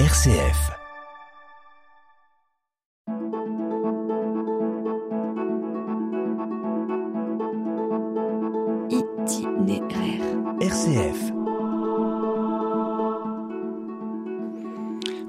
RCF. 0.00 0.72
Itinéraire. 8.90 10.24
RCF. 10.60 11.30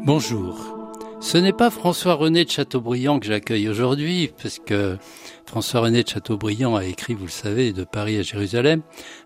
Bonjour. 0.03 0.75
Ce 1.19 1.37
n'est 1.37 1.53
pas 1.53 1.69
François-René 1.69 2.45
de 2.45 2.49
Chateaubriand 2.49 3.19
que 3.19 3.27
j'accueille 3.27 3.69
aujourd'hui, 3.69 4.31
parce 4.41 4.57
que 4.57 4.97
François-René 5.55 6.03
de 6.03 6.09
Chateaubriand 6.09 6.75
a 6.75 6.83
écrit, 6.83 7.13
vous 7.13 7.27
le 7.27 7.31
savez, 7.31 7.71
de 7.71 7.85
Paris 7.85 8.17
à 8.17 8.23
Jérusalem. 8.23 8.81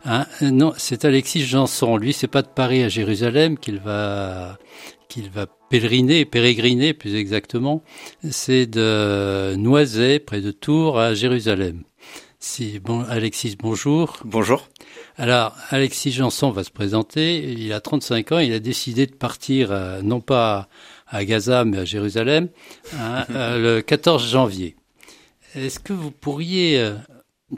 Hein 0.06 0.28
non, 0.42 0.74
c'est 0.78 1.04
Alexis 1.04 1.42
Janson. 1.42 1.98
Lui, 1.98 2.14
c'est 2.14 2.28
pas 2.28 2.44
de 2.44 2.48
Paris 2.48 2.84
à 2.84 2.88
Jérusalem 2.88 3.58
qu'il 3.58 3.80
va 3.80 4.60
qu'il 5.08 5.32
va 5.32 5.48
pèleriner, 5.72 6.26
pérégriner 6.26 6.94
plus 6.94 7.16
exactement. 7.16 7.82
C'est 8.30 8.68
de 8.68 9.56
Noiset, 9.58 10.20
près 10.20 10.42
de 10.42 10.52
Tours, 10.52 11.00
à 11.00 11.16
Jérusalem. 11.16 11.82
Si, 12.38 12.78
bon, 12.78 13.04
Alexis, 13.10 13.58
bonjour. 13.58 14.18
Bonjour. 14.24 14.70
Alors, 15.18 15.56
Alexis 15.72 16.12
Janson 16.12 16.52
va 16.52 16.64
se 16.64 16.70
présenter. 16.70 17.40
Il 17.54 17.74
a 17.74 17.82
35 17.82 18.34
ans. 18.34 18.40
Il 18.40 18.54
a 18.54 18.60
décidé 18.60 19.08
de 19.08 19.16
partir, 19.16 19.72
euh, 19.72 20.04
non 20.04 20.22
pas 20.22 20.70
à 21.08 21.26
Gaza, 21.26 21.66
mais 21.66 21.80
à 21.80 21.86
Jérusalem, 21.86 22.50
hein, 22.94 23.26
euh, 23.32 23.78
le 23.78 23.82
14 23.82 24.30
janvier. 24.30 24.76
Est-ce 25.56 25.80
que 25.80 25.94
vous 25.94 26.12
pourriez, 26.12 26.80
euh, 26.80 26.96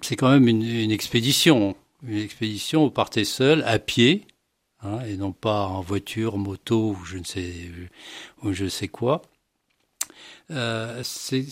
c'est 0.02 0.16
quand 0.16 0.30
même 0.30 0.48
une, 0.48 0.92
expédition, 0.92 1.76
une 2.08 2.20
expédition, 2.20 2.86
vous 2.86 2.92
partez 2.92 3.26
seul, 3.26 3.64
à 3.66 3.80
pied, 3.80 4.26
hein, 4.82 5.00
et 5.08 5.18
non 5.18 5.34
pas 5.34 5.66
en 5.66 5.82
voiture, 5.82 6.38
moto 6.38 6.92
ou 6.92 7.06
je 7.06 7.18
ne 8.64 8.70
sais, 8.70 8.88
quoi. 8.88 9.22
Euh, 10.52 11.02
c'est 11.04 11.46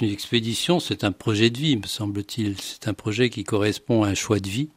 une 0.00 0.08
expédition, 0.08 0.80
c'est 0.80 1.04
un 1.04 1.12
projet 1.12 1.50
de 1.50 1.58
vie, 1.58 1.76
me 1.76 1.86
semble-t-il. 1.86 2.60
C'est 2.60 2.88
un 2.88 2.94
projet 2.94 3.30
qui 3.30 3.44
correspond 3.44 4.02
à 4.04 4.08
un 4.08 4.14
choix 4.14 4.38
de 4.38 4.48
vie. 4.48 4.70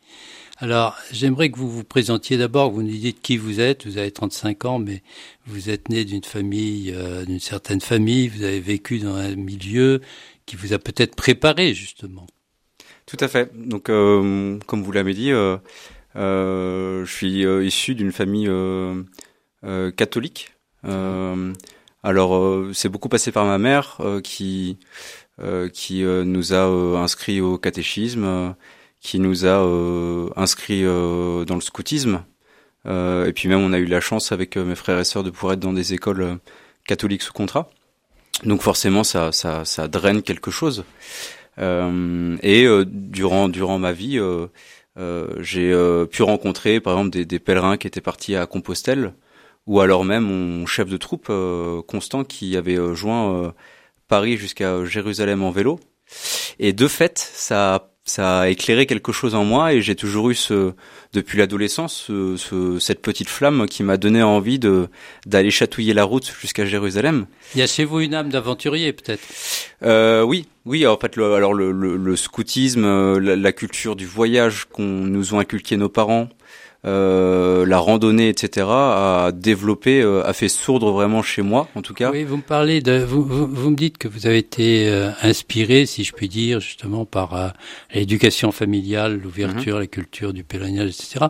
Alors, 0.59 0.95
j'aimerais 1.11 1.52
que 1.52 1.58
vous 1.58 1.70
vous 1.70 1.83
présentiez 1.83 2.36
d'abord, 2.38 2.72
vous 2.72 2.81
nous 2.81 2.97
dites 2.97 3.22
qui 3.22 3.38
vous 3.38 3.59
êtes. 3.59 3.86
Vous 3.86 3.99
avez 3.99 4.09
35 4.09 4.66
ans, 4.66 4.80
mais 4.80 5.03
vous 5.45 5.70
êtes 5.70 5.89
né 5.89 6.03
d'une 6.03 6.23
famille, 6.23 6.92
euh, 6.95 7.25
d'une 7.25 7.39
certaine 7.39 7.81
famille. 7.81 8.27
Vous 8.27 8.44
avez 8.44 8.59
vécu 8.59 8.97
dans 8.97 9.14
un 9.14 9.36
milieu 9.36 10.02
qui 10.48 10.56
vous 10.56 10.73
a 10.73 10.80
peut-être 10.80 11.16
préparé, 11.16 11.76
justement. 11.76 12.26
Tout 13.06 13.17
à 13.20 13.28
fait. 13.28 13.52
Donc, 13.56 13.90
euh, 13.90 14.58
comme 14.66 14.81
vous 14.81 14.92
l'avez 14.92 15.14
dit, 15.14 15.31
euh, 15.31 15.58
euh 16.16 17.06
je 17.06 17.12
suis 17.12 17.44
issu 17.66 17.94
d'une 17.94 18.12
famille 18.12 18.50
catholique. 19.95 20.52
alors, 22.04 22.66
c'est 22.73 22.89
beaucoup 22.89 23.09
passé 23.09 23.31
par 23.31 23.45
ma 23.45 23.59
mère 23.59 24.00
qui 24.23 24.80
qui 25.73 26.04
nous 26.04 26.54
a 26.54 26.66
inscrits 27.00 27.42
au 27.42 27.59
catéchisme 27.59 28.56
qui 29.00 29.20
nous 29.20 29.45
a 29.45 29.59
inscrits 30.36 30.84
dans 30.84 31.56
le 31.56 31.61
scoutisme. 31.61 32.23
Et 32.86 33.32
puis 33.36 33.48
même, 33.48 33.59
on 33.59 33.73
a 33.73 33.78
eu 33.78 33.86
la 33.86 34.00
chance 34.00 34.32
avec 34.32 34.58
mes 34.58 34.76
frères 34.76 35.00
et 35.00 35.06
sœurs 35.06 35.23
de 35.23 35.30
pouvoir 35.30 35.54
être 35.54 35.59
dans 35.59 35.73
des 35.73 35.94
écoles 35.94 36.39
catholiques 36.86 37.22
sous 37.22 37.34
contrat. 37.34 37.70
Donc 38.43 38.61
forcément, 38.61 39.03
ça, 39.03 39.31
ça, 39.31 39.66
ça 39.66 39.88
draine 39.88 40.21
quelque 40.21 40.52
chose. 40.52 40.85
et 41.59 42.67
durant 42.85 43.49
durant 43.49 43.80
ma 43.80 43.91
vie, 43.91 44.19
j'ai 45.39 46.05
pu 46.11 46.23
rencontrer 46.23 46.80
par 46.80 46.93
exemple 46.93 47.09
des, 47.09 47.25
des, 47.25 47.39
pèlerins 47.39 47.77
qui 47.77 47.88
étaient 47.88 48.02
partis 48.02 48.35
à 48.35 48.45
Compostelle, 48.45 49.13
ou 49.65 49.80
alors 49.80 50.05
même 50.05 50.23
mon 50.23 50.65
chef 50.65 50.88
de 50.88 50.97
troupe 50.97 51.31
Constant 51.88 52.23
qui 52.23 52.55
avait 52.55 52.77
joint 52.93 53.53
Paris 54.08 54.38
jusqu'à 54.38 54.85
Jérusalem 54.85 55.43
en 55.43 55.52
vélo. 55.52 55.80
Et 56.59 56.73
de 56.73 56.88
fait, 56.88 57.17
ça 57.17 57.92
ça 58.08 58.40
a 58.42 58.48
éclairé 58.50 58.86
quelque 58.86 59.12
chose 59.12 59.36
en 59.36 59.44
moi 59.44 59.73
et 59.73 59.82
j'ai 59.82 59.95
toujours 59.95 60.30
eu 60.30 60.36
ce, 60.36 60.73
depuis 61.14 61.38
l'adolescence 61.38 62.06
ce, 62.08 62.38
ce, 62.38 62.80
cette 62.80 63.02
petite 63.02 63.28
flamme 63.28 63.68
qui 63.68 63.84
m'a 63.84 63.98
donné 63.98 64.23
envie 64.23 64.60
de 64.60 64.88
d'aller 65.26 65.52
chatouiller 65.52 65.94
la 65.94 66.06
route 66.06 66.34
jusqu'à 66.40 66.66
Jérusalem. 66.66 67.26
Il 67.54 67.60
y 67.60 67.62
a 67.62 67.68
chez 67.68 67.84
vous 67.84 68.00
une 68.00 68.14
âme 68.14 68.30
d'aventurier 68.30 68.94
peut-être? 68.94 69.22
Euh, 69.84 70.22
oui, 70.23 70.48
oui. 70.66 70.88
En 70.88 70.98
fait, 70.98 71.16
le, 71.18 71.34
alors 71.34 71.54
le, 71.54 71.72
le, 71.72 71.98
le 71.98 72.16
scoutisme, 72.16 72.86
euh, 72.86 73.20
la, 73.20 73.36
la, 73.36 73.52
culture 73.52 73.95
du 73.95 74.06
voyage 74.06 74.66
qu'on 74.72 74.84
nous 74.84 75.34
ont 75.34 75.39
inculqué 75.39 75.78
nos 75.78 75.89
parents, 75.89 76.30
euh, 76.87 77.65
la 77.65 77.80
randonnée, 77.80 78.30
etc., 78.30 78.65
a 78.70 79.31
développé, 79.33 80.02
euh, 80.02 80.25
a 80.25 80.31
fait 80.31 80.48
sourdre 80.48 80.92
vraiment 80.92 81.21
chez 81.21 81.42
moi, 81.42 81.67
en 81.75 81.81
tout 81.81 81.93
cas. 81.93 82.11
Oui, 82.11 82.23
vous 82.23 82.37
me 82.37 82.42
parlez 82.42 82.80
de, 82.81 82.99
vous, 82.99 83.23
vous, 83.23 83.45
vous 83.45 83.70
me 83.70 83.75
dites 83.75 83.98
que 83.98 84.08
vous 84.08 84.25
avez 84.25 84.37
été 84.37 84.87
euh, 84.87 85.09
inspiré, 85.21 85.86
si 85.86 86.05
je 86.05 86.14
puis 86.14 86.30
dire, 86.30 86.61
justement 86.61 87.05
par 87.05 87.53
l'éducation 87.93 88.53
familiale, 88.53 89.20
l'ouverture, 89.21 89.76
mhm. 89.76 89.81
la 89.81 89.87
culture 89.87 90.31
du 90.31 90.45
pèlerinage, 90.45 90.89
etc. 90.89 91.26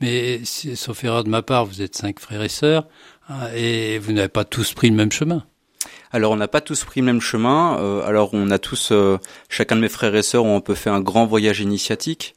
Mais 0.00 0.40
sauf 0.44 1.04
erreur 1.04 1.24
de 1.24 1.28
ma 1.28 1.42
part, 1.42 1.66
vous 1.66 1.82
êtes 1.82 1.94
cinq 1.94 2.18
frères 2.18 2.42
et 2.42 2.48
sœurs 2.48 2.86
hein, 3.28 3.48
et 3.54 3.98
vous 3.98 4.12
n'avez 4.12 4.28
pas 4.28 4.44
tous 4.44 4.72
pris 4.72 4.88
le 4.88 4.96
même 4.96 5.12
chemin. 5.12 5.44
Alors 6.10 6.32
on 6.32 6.36
n'a 6.36 6.48
pas 6.48 6.60
tous 6.60 6.84
pris 6.84 7.00
le 7.00 7.06
même 7.06 7.20
chemin. 7.20 8.02
alors 8.06 8.30
on 8.32 8.50
a 8.50 8.58
tous, 8.58 8.92
chacun 9.48 9.76
de 9.76 9.80
mes 9.80 9.88
frères 9.88 10.14
et 10.14 10.22
sœurs 10.22 10.44
ont 10.44 10.56
un 10.56 10.60
peu 10.60 10.74
fait 10.74 10.90
un 10.90 11.00
grand 11.00 11.26
voyage 11.26 11.60
initiatique. 11.60 12.34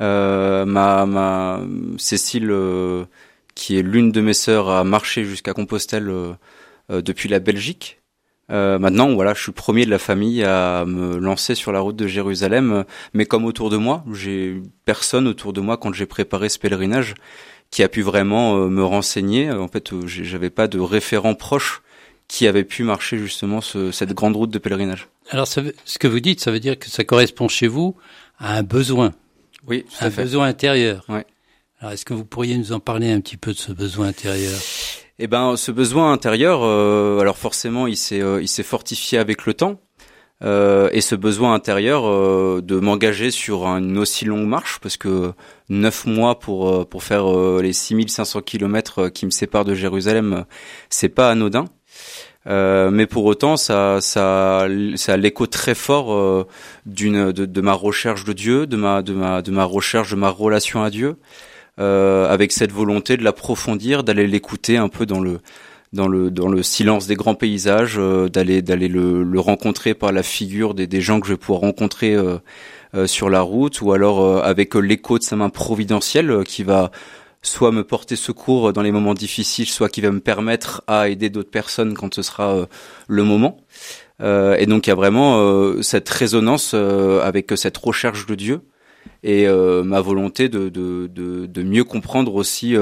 Euh, 0.00 0.64
ma, 0.64 1.06
ma 1.06 1.60
Cécile, 1.98 2.50
euh, 2.50 3.04
qui 3.54 3.78
est 3.78 3.82
l'une 3.82 4.12
de 4.12 4.20
mes 4.20 4.32
sœurs, 4.32 4.68
a 4.68 4.84
marché 4.84 5.24
jusqu'à 5.24 5.52
Compostelle 5.52 6.08
euh, 6.08 6.34
depuis 7.02 7.28
la 7.28 7.38
Belgique. 7.38 8.00
Euh, 8.50 8.78
maintenant, 8.78 9.12
voilà, 9.14 9.34
je 9.34 9.42
suis 9.42 9.52
premier 9.52 9.84
de 9.84 9.90
la 9.90 9.98
famille 9.98 10.42
à 10.42 10.84
me 10.84 11.18
lancer 11.18 11.54
sur 11.54 11.70
la 11.70 11.80
route 11.80 11.96
de 11.96 12.06
Jérusalem, 12.08 12.84
mais 13.14 13.24
comme 13.24 13.44
autour 13.44 13.70
de 13.70 13.76
moi, 13.76 14.04
j'ai 14.12 14.60
personne 14.84 15.28
autour 15.28 15.52
de 15.52 15.60
moi 15.60 15.76
quand 15.76 15.92
j'ai 15.92 16.06
préparé 16.06 16.48
ce 16.48 16.58
pèlerinage 16.58 17.14
qui 17.70 17.84
a 17.84 17.88
pu 17.88 18.02
vraiment 18.02 18.56
me 18.68 18.82
renseigner. 18.82 19.52
En 19.52 19.68
fait, 19.68 19.92
j'avais 20.06 20.50
pas 20.50 20.66
de 20.66 20.80
référent 20.80 21.34
proche 21.34 21.82
qui 22.26 22.48
avait 22.48 22.64
pu 22.64 22.82
marcher 22.82 23.18
justement 23.18 23.60
ce, 23.60 23.92
cette 23.92 24.14
grande 24.14 24.34
route 24.34 24.50
de 24.50 24.58
pèlerinage. 24.58 25.08
Alors, 25.30 25.46
ça 25.46 25.62
ce 25.84 25.98
que 25.98 26.08
vous 26.08 26.20
dites, 26.20 26.40
ça 26.40 26.50
veut 26.50 26.60
dire 26.60 26.76
que 26.76 26.88
ça 26.88 27.04
correspond 27.04 27.46
chez 27.46 27.68
vous 27.68 27.96
à 28.38 28.56
un 28.56 28.62
besoin. 28.64 29.12
Oui, 29.66 29.84
un 30.00 30.08
besoin 30.08 30.46
intérieur. 30.46 31.04
Ouais. 31.08 31.26
Alors, 31.80 31.92
est-ce 31.92 32.04
que 32.04 32.14
vous 32.14 32.24
pourriez 32.24 32.56
nous 32.56 32.72
en 32.72 32.80
parler 32.80 33.10
un 33.10 33.20
petit 33.20 33.36
peu 33.36 33.52
de 33.52 33.58
ce 33.58 33.72
besoin 33.72 34.08
intérieur? 34.08 34.58
Eh 35.18 35.26
ben, 35.26 35.56
ce 35.56 35.70
besoin 35.70 36.12
intérieur, 36.12 36.60
euh, 36.62 37.18
alors 37.20 37.38
forcément, 37.38 37.86
il 37.86 37.96
s'est, 37.96 38.22
euh, 38.22 38.40
il 38.40 38.48
s'est 38.48 38.62
fortifié 38.62 39.18
avec 39.18 39.46
le 39.46 39.54
temps. 39.54 39.80
Euh, 40.42 40.88
et 40.92 41.02
ce 41.02 41.14
besoin 41.14 41.52
intérieur 41.52 42.06
euh, 42.06 42.62
de 42.64 42.80
m'engager 42.80 43.30
sur 43.30 43.66
une 43.66 43.98
aussi 43.98 44.24
longue 44.24 44.46
marche, 44.46 44.78
parce 44.80 44.96
que 44.96 45.32
neuf 45.68 46.06
mois 46.06 46.38
pour 46.38 46.70
euh, 46.70 46.84
pour 46.84 47.02
faire 47.02 47.26
les 47.60 47.74
6500 47.74 48.40
kilomètres 48.40 49.08
qui 49.10 49.26
me 49.26 49.30
séparent 49.30 49.66
de 49.66 49.74
Jérusalem, 49.74 50.46
c'est 50.88 51.10
pas 51.10 51.30
anodin. 51.30 51.66
Euh, 52.46 52.90
mais 52.90 53.06
pour 53.06 53.24
autant, 53.26 53.56
ça, 53.56 53.98
ça, 54.00 54.66
ça 54.96 55.12
a 55.12 55.16
l'écho 55.16 55.46
très 55.46 55.74
fort 55.74 56.14
euh, 56.14 56.46
d'une 56.86 57.32
de, 57.32 57.44
de, 57.44 57.60
ma 57.60 57.74
recherche 57.74 58.24
de 58.24 58.32
Dieu, 58.32 58.66
de 58.66 58.76
ma 58.76 59.02
de 59.02 59.12
ma 59.12 59.42
de 59.42 59.50
ma 59.50 59.64
recherche 59.64 60.10
de 60.10 60.16
ma 60.16 60.30
relation 60.30 60.82
à 60.82 60.88
Dieu, 60.90 61.16
euh, 61.78 62.28
avec 62.30 62.52
cette 62.52 62.72
volonté 62.72 63.16
de 63.18 63.24
l'approfondir, 63.24 64.04
d'aller 64.04 64.26
l'écouter 64.26 64.78
un 64.78 64.88
peu 64.88 65.04
dans 65.04 65.20
le 65.20 65.40
dans 65.92 66.08
le 66.08 66.30
dans 66.30 66.48
le 66.48 66.62
silence 66.62 67.06
des 67.06 67.14
grands 67.16 67.34
paysages, 67.34 67.96
euh, 67.98 68.30
d'aller 68.30 68.62
d'aller 68.62 68.88
le, 68.88 69.22
le, 69.22 69.40
rencontrer 69.40 69.92
par 69.92 70.10
la 70.10 70.22
figure 70.22 70.72
des, 70.72 70.86
des 70.86 71.00
gens 71.02 71.20
que 71.20 71.26
je 71.26 71.34
vais 71.34 71.38
pouvoir 71.38 71.60
rencontrer 71.60 72.16
sur 73.06 73.30
la 73.30 73.42
route, 73.42 73.82
ou 73.82 73.92
alors 73.92 74.42
avec 74.44 74.74
l'écho 74.74 75.18
de 75.18 75.22
sa 75.22 75.36
main 75.36 75.48
providentielle 75.50 76.42
qui 76.44 76.64
va 76.64 76.90
soit 77.42 77.72
me 77.72 77.84
porter 77.84 78.16
secours 78.16 78.72
dans 78.72 78.82
les 78.82 78.92
moments 78.92 79.14
difficiles, 79.14 79.68
soit 79.68 79.88
qui 79.88 80.00
va 80.00 80.10
me 80.10 80.20
permettre 80.20 80.82
à 80.86 81.08
aider 81.08 81.30
d'autres 81.30 81.50
personnes 81.50 81.94
quand 81.94 82.14
ce 82.14 82.22
sera 82.22 82.54
euh, 82.54 82.66
le 83.08 83.22
moment. 83.22 83.58
Euh, 84.20 84.56
et 84.56 84.66
donc 84.66 84.86
il 84.86 84.90
y 84.90 84.92
a 84.92 84.96
vraiment 84.96 85.40
euh, 85.40 85.80
cette 85.80 86.08
résonance 86.08 86.74
avec 86.74 87.52
cette 87.56 87.78
recherche 87.78 88.26
de 88.26 88.34
Dieu 88.34 88.60
et 89.22 89.46
ma 89.48 90.00
volonté 90.00 90.48
de, 90.48 90.68
de, 90.68 91.06
de, 91.06 91.46
de, 91.46 91.62
mieux 91.62 91.84
comprendre 91.84 92.34
aussi 92.34 92.76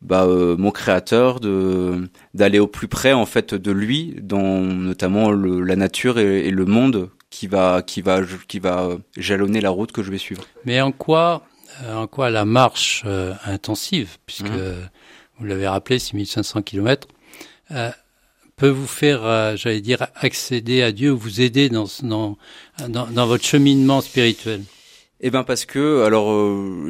bah, 0.00 0.26
mon 0.26 0.70
créateur, 0.70 1.40
de 1.40 2.08
d'aller 2.32 2.58
au 2.58 2.66
plus 2.66 2.88
près 2.88 3.12
en 3.12 3.26
fait 3.26 3.54
de 3.54 3.70
lui, 3.70 4.16
dans 4.22 4.60
notamment 4.62 5.30
le, 5.30 5.60
la 5.60 5.76
nature 5.76 6.18
et, 6.18 6.46
et, 6.46 6.50
le 6.50 6.64
monde 6.64 7.10
qui 7.28 7.46
va 7.46 7.82
qui 7.82 8.00
va 8.00 8.20
qui 8.46 8.58
va 8.58 8.96
jalonner 9.18 9.60
la 9.60 9.70
route 9.70 9.92
que 9.92 10.02
je 10.02 10.10
vais 10.10 10.18
suivre. 10.18 10.44
Mais 10.64 10.80
en 10.80 10.92
quoi 10.92 11.42
euh, 11.42 11.57
en 11.86 12.06
quoi 12.06 12.30
la 12.30 12.44
marche 12.44 13.02
euh, 13.06 13.34
intensive, 13.44 14.16
puisque 14.26 14.48
mmh. 14.48 14.88
vous 15.38 15.44
l'avez 15.46 15.68
rappelé, 15.68 15.98
6500 15.98 16.62
km, 16.62 17.08
euh, 17.70 17.90
peut 18.56 18.68
vous 18.68 18.86
faire, 18.86 19.24
euh, 19.24 19.56
j'allais 19.56 19.80
dire, 19.80 20.06
accéder 20.14 20.82
à 20.82 20.92
Dieu, 20.92 21.10
vous 21.10 21.40
aider 21.40 21.68
dans, 21.68 21.86
dans, 22.02 22.36
dans, 22.88 23.06
dans 23.06 23.26
votre 23.26 23.44
cheminement 23.44 24.00
spirituel? 24.00 24.62
Eh 25.20 25.30
ben 25.30 25.42
parce 25.42 25.64
que, 25.64 26.04
alors 26.04 26.30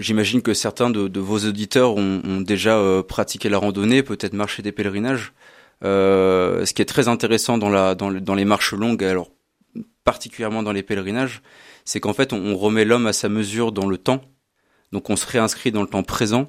j'imagine 0.01 0.43
que 0.43 0.53
certains 0.53 0.91
de, 0.91 1.09
de, 1.09 1.19
vos 1.19 1.47
auditeurs 1.47 1.97
ont, 1.97 2.21
ont 2.25 2.43
déjà 2.43 2.79
pratiqué 3.09 3.49
la 3.49 3.57
randonnée, 3.57 4.03
peut-être 4.03 4.35
marché 4.35 4.61
des 4.61 4.71
pèlerinages. 4.71 5.33
Euh, 5.85 6.67
ce 6.67 6.75
qui 6.75 6.83
est 6.83 6.87
très 6.87 7.09
intéressant 7.09 7.59
dans, 7.59 7.71
la, 7.71 7.95
dans, 7.95 8.11
dans 8.11 8.35
les 8.35 8.45
marches 8.45 8.73
longues, 8.73 9.05
alors 9.05 9.31
particulièrement 10.05 10.63
dans 10.63 10.73
les 10.73 10.83
pèlerinages, 10.83 11.43
c'est 11.85 12.01
qu'en 12.01 12.13
fait, 12.13 12.33
on, 12.33 12.57
remet 12.57 12.85
l'homme 12.85 13.07
à 13.07 13.13
sa 13.13 13.29
mesure 13.29 13.73
dans 13.73 13.87
le 13.87 13.99
temps. 13.99 14.23
Donc, 14.93 15.11
on 15.11 15.17
se 15.17 15.27
réinscrit 15.27 15.73
dans 15.73 15.83
le 15.83 15.89
temps 15.89 16.03
présent. 16.03 16.49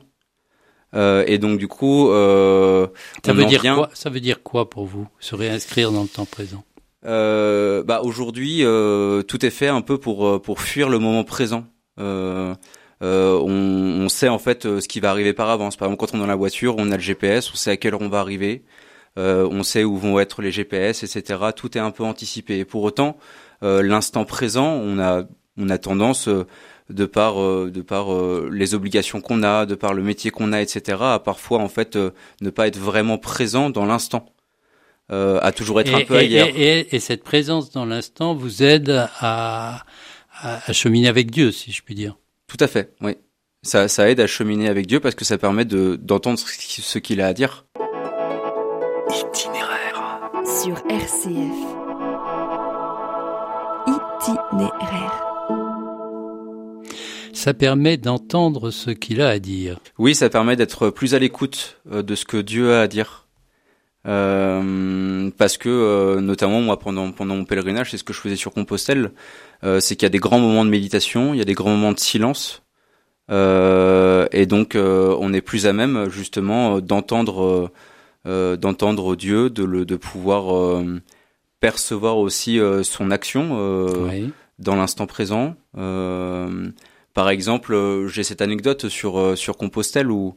Euh, 0.96 1.24
et 1.28 1.38
donc, 1.38 1.60
du 1.60 1.68
coup, 1.68 2.10
euh, 2.10 2.88
ça 3.24 3.34
veut 3.34 3.46
dire 3.46 3.62
quoi 3.62 3.90
Ça 3.94 4.10
veut 4.10 4.20
dire 4.20 4.42
quoi 4.42 4.70
pour 4.70 4.86
vous 4.86 5.08
se 5.20 5.36
réinscrire 5.36 5.92
dans 5.92 6.04
le 6.04 6.08
temps 6.08 6.26
présent? 6.26 6.64
Euh, 7.06 7.84
bah 7.84 8.02
aujourd'hui, 8.04 8.64
euh, 8.64 9.22
tout 9.22 9.46
est 9.46 9.52
fait 9.52 9.68
un 9.68 9.82
peu 9.82 9.98
pour 9.98 10.28
euh, 10.28 10.40
pour 10.40 10.60
fuir 10.60 10.90
le 10.90 11.00
moment 11.00 11.24
présent. 11.24 11.66
Euh, 12.00 12.54
euh, 13.02 13.40
on, 13.40 14.04
on, 14.04 14.10
sait 14.10 14.28
en 14.28 14.40
fait 14.40 14.64
ce 14.64 14.88
qui 14.88 15.00
va 15.00 15.10
arriver 15.12 15.34
par 15.34 15.50
avance. 15.50 15.78
Par 15.78 15.88
exemple, 15.88 16.06
quand 16.06 16.14
on 16.14 16.18
est 16.18 16.22
dans 16.22 16.28
la 16.28 16.36
voiture, 16.36 16.76
on 16.78 16.92
a 16.92 16.98
le 16.98 17.02
GPS, 17.02 17.52
on 17.54 17.56
sait 17.56 17.72
à 17.72 17.78
quelle 17.78 17.94
heure 17.94 18.02
on 18.02 18.10
va 18.10 18.20
arriver, 18.20 18.64
on 19.16 19.64
sait 19.64 19.84
où 19.84 19.98
vont 19.98 20.20
être 20.20 20.42
les 20.42 20.52
GPS, 20.52 21.04
etc. 21.04 21.40
Tout 21.56 21.78
est 21.78 21.82
un 21.82 21.92
peu 21.92 22.04
anticipé. 22.04 22.60
Et 22.60 22.66
pour 22.66 22.84
autant, 22.84 23.18
l'instant 23.62 24.26
présent, 24.26 24.68
on 24.68 25.00
a 25.00 25.24
on 25.58 25.70
a 25.70 25.78
tendance 25.78 26.30
de 26.90 27.06
par 27.06 27.36
de 27.36 27.82
par 27.82 28.08
les 28.52 28.74
obligations 28.74 29.22
qu'on 29.22 29.44
a, 29.44 29.66
de 29.66 29.76
par 29.76 29.94
le 29.94 30.04
métier 30.04 30.32
qu'on 30.32 30.54
a, 30.54 30.62
etc. 30.62 30.98
à 31.02 31.20
parfois 31.20 31.60
en 31.60 31.70
fait 31.70 31.98
ne 32.42 32.50
pas 32.50 32.68
être 32.68 32.80
vraiment 32.80 33.18
présent 33.18 33.70
dans 33.70 33.86
l'instant 33.86 34.34
euh, 35.12 35.40
à 35.42 35.52
toujours 35.52 35.82
être 35.82 35.94
un 35.94 36.06
peu 36.06 36.18
ailleurs. 36.18 36.50
Et, 36.56 36.80
et, 36.82 36.96
et, 36.96 37.00
cette 37.00 37.24
présence 37.24 37.72
dans 37.72 37.86
l'instant 37.86 38.36
vous 38.36 38.62
aide 38.62 38.90
à, 38.92 39.84
à, 40.40 40.70
à, 40.70 40.74
cheminer 40.74 41.08
avec 41.08 41.32
Dieu, 41.32 41.52
si 41.52 41.72
je 41.72 41.82
puis 41.82 41.96
dire. 41.96 42.18
Tout 42.48 42.58
à 42.60 42.68
fait, 42.68 42.94
oui. 43.02 43.18
Ça, 43.64 43.88
ça 43.88 44.10
aide 44.10 44.20
à 44.20 44.28
cheminer 44.28 44.70
avec 44.70 44.86
Dieu 44.86 45.00
parce 45.00 45.16
que 45.16 45.26
ça 45.26 45.38
permet 45.38 45.66
de 45.66 45.98
d'entendre 46.02 46.38
ce 46.40 47.00
qu'il 47.00 47.22
a 47.22 47.28
à 47.28 47.34
dire. 47.34 47.66
Itinéraire. 49.10 50.22
Sur 50.46 50.78
RCF. 50.90 51.58
Itinéraire. 53.88 55.29
Ça 57.40 57.54
permet 57.54 57.96
d'entendre 57.96 58.70
ce 58.70 58.92
qu'il 58.92 59.22
a 59.22 59.30
à 59.30 59.40
dire. 59.40 59.80
Oui, 59.98 60.14
ça 60.14 60.30
permet 60.30 60.58
d'être 60.58 60.90
plus 60.90 61.16
à 61.16 61.20
l'écoute 61.20 61.78
euh, 61.90 62.04
de 62.04 62.14
ce 62.14 62.26
que 62.26 62.36
Dieu 62.36 62.74
a 62.74 62.82
à 62.82 62.88
dire. 62.90 63.30
Euh, 64.06 65.30
parce 65.38 65.58
que 65.58 65.70
euh, 65.70 66.20
notamment 66.20 66.60
moi 66.60 66.80
pendant 66.80 67.12
pendant 67.12 67.36
mon 67.36 67.46
pèlerinage 67.46 67.92
c'est 67.92 67.98
ce 67.98 68.04
que 68.06 68.14
je 68.14 68.20
faisais 68.20 68.38
sur 68.38 68.54
Compostelle 68.54 69.12
euh, 69.66 69.82
c'est 69.82 69.98
qu'il 69.98 70.06
y 70.06 70.08
a 70.08 70.10
des 70.10 70.20
grands 70.20 70.40
moments 70.40 70.64
de 70.64 70.70
méditation 70.70 71.34
il 71.34 71.38
y 71.38 71.42
a 71.42 71.46
des 71.46 71.54
grands 71.54 71.72
moments 71.72 71.92
de 71.92 72.00
silence 72.00 72.64
et 73.30 74.46
donc 74.48 74.76
on 74.76 75.34
est 75.34 75.42
plus 75.42 75.68
à 75.68 75.74
même 75.74 76.10
justement 76.10 76.80
d'entendre 76.80 77.72
d'entendre 78.26 79.16
Dieu 79.18 79.50
de 79.50 79.64
le 79.64 79.86
de 79.86 79.96
pouvoir 79.98 80.82
percevoir 81.60 82.18
aussi 82.18 82.58
son 82.84 83.12
action 83.12 84.10
dans 84.60 84.76
l'instant 84.78 85.08
présent 85.08 85.56
par 87.14 87.30
exemple 87.30 88.08
j'ai 88.08 88.24
cette 88.24 88.42
anecdote 88.42 88.90
sur 88.90 89.38
sur 89.38 89.58
Compostelle 89.58 90.12
où 90.12 90.36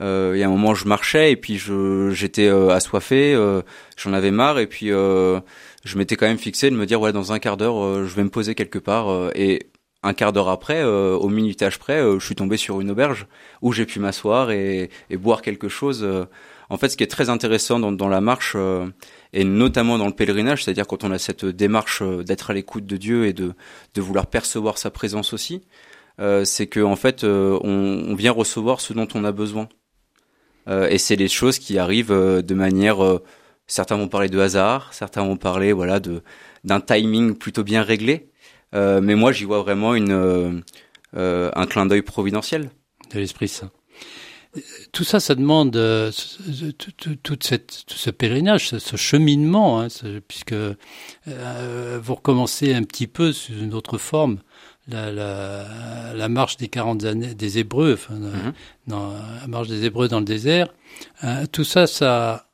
euh, 0.00 0.32
il 0.34 0.40
y 0.40 0.42
a 0.42 0.46
un 0.46 0.50
moment, 0.50 0.74
je 0.74 0.86
marchais 0.86 1.32
et 1.32 1.36
puis 1.36 1.58
je 1.58 2.10
j'étais 2.10 2.46
euh, 2.46 2.70
assoiffé, 2.70 3.34
euh, 3.34 3.62
j'en 3.96 4.12
avais 4.12 4.30
marre 4.30 4.58
et 4.58 4.66
puis 4.66 4.92
euh, 4.92 5.40
je 5.84 5.98
m'étais 5.98 6.16
quand 6.16 6.26
même 6.26 6.38
fixé 6.38 6.70
de 6.70 6.76
me 6.76 6.86
dire 6.86 7.00
ouais 7.00 7.12
dans 7.12 7.32
un 7.32 7.38
quart 7.38 7.56
d'heure 7.56 8.04
je 8.04 8.14
vais 8.14 8.22
me 8.22 8.30
poser 8.30 8.54
quelque 8.54 8.78
part 8.78 9.30
et 9.34 9.70
un 10.04 10.14
quart 10.14 10.32
d'heure 10.32 10.48
après, 10.48 10.84
au 10.84 11.28
minutage 11.28 11.80
près, 11.80 12.00
je 12.00 12.24
suis 12.24 12.36
tombé 12.36 12.56
sur 12.56 12.80
une 12.80 12.90
auberge 12.92 13.26
où 13.62 13.72
j'ai 13.72 13.84
pu 13.84 13.98
m'asseoir 13.98 14.52
et, 14.52 14.90
et, 15.10 15.16
boire 15.16 15.42
quelque 15.42 15.68
chose. 15.68 16.06
En 16.70 16.76
fait, 16.76 16.90
ce 16.90 16.96
qui 16.96 17.02
est 17.02 17.08
très 17.08 17.30
intéressant 17.30 17.80
dans, 17.80 17.90
dans 17.90 18.08
la 18.08 18.20
marche 18.20 18.56
et 19.32 19.42
notamment 19.42 19.98
dans 19.98 20.06
le 20.06 20.12
pèlerinage, 20.12 20.62
c'est-à-dire 20.62 20.86
quand 20.86 21.02
on 21.02 21.10
a 21.10 21.18
cette 21.18 21.44
démarche 21.44 22.02
d'être 22.02 22.50
à 22.50 22.54
l'écoute 22.54 22.86
de 22.86 22.96
Dieu 22.96 23.26
et 23.26 23.32
de, 23.32 23.54
de 23.94 24.00
vouloir 24.00 24.28
percevoir 24.28 24.78
sa 24.78 24.90
présence 24.92 25.32
aussi, 25.32 25.62
c'est 26.18 26.66
que 26.66 26.80
en 26.80 26.96
fait 26.96 27.24
on, 27.24 28.04
on 28.08 28.14
vient 28.14 28.32
recevoir 28.32 28.80
ce 28.80 28.92
dont 28.92 29.08
on 29.14 29.24
a 29.24 29.32
besoin. 29.32 29.68
Euh, 30.68 30.88
et 30.88 30.98
c'est 30.98 31.16
des 31.16 31.28
choses 31.28 31.58
qui 31.58 31.78
arrivent 31.78 32.12
euh, 32.12 32.42
de 32.42 32.54
manière 32.54 33.02
euh, 33.02 33.24
certains 33.66 33.96
vont 33.96 34.08
parler 34.08 34.28
de 34.28 34.38
hasard, 34.38 34.92
certains 34.92 35.24
vont 35.24 35.36
parler 35.36 35.72
voilà 35.72 36.00
de 36.00 36.22
d'un 36.64 36.80
timing 36.80 37.36
plutôt 37.36 37.62
bien 37.62 37.82
réglé. 37.82 38.30
mais 38.72 39.14
moi, 39.14 39.32
j'y 39.32 39.44
vois 39.44 39.62
vraiment 39.62 39.94
une 39.94 40.62
un 41.14 41.66
clin 41.66 41.86
d'œil 41.86 42.02
providentiel 42.02 42.70
de 43.12 43.20
l'Esprit 43.20 43.48
Saint. 43.48 43.70
Tout 44.92 45.04
ça, 45.04 45.20
ça 45.20 45.34
demande 45.36 45.70
toute 46.78 47.44
cette, 47.44 47.84
tout 47.86 47.96
ce 47.96 48.10
pèlerinage, 48.10 48.70
ce, 48.70 48.96
cheminement, 48.96 49.80
hein, 49.80 49.86
puisque 50.26 50.54
vous 51.26 52.14
recommencez 52.14 52.74
un 52.74 52.82
petit 52.82 53.06
peu 53.06 53.32
sous 53.32 53.52
une 53.52 53.72
autre 53.72 53.98
forme 53.98 54.38
la, 54.88 55.12
la, 55.12 56.14
la, 56.14 56.28
marche 56.28 56.56
des 56.56 56.68
40 56.68 57.04
années 57.04 57.34
des 57.34 57.58
Hébreux, 57.58 57.94
enfin, 57.94 58.14
mhm. 58.14 58.52
dans, 58.86 59.12
la 59.12 59.46
marche 59.46 59.68
des 59.68 59.84
Hébreux 59.84 60.08
dans 60.08 60.18
le 60.18 60.24
désert, 60.24 60.68
euh, 61.24 61.46
tout 61.50 61.64
ça, 61.64 61.86
ça 61.86 62.50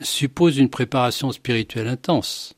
suppose 0.00 0.58
une 0.58 0.70
préparation 0.70 1.32
spirituelle 1.32 1.88
intense. 1.88 2.54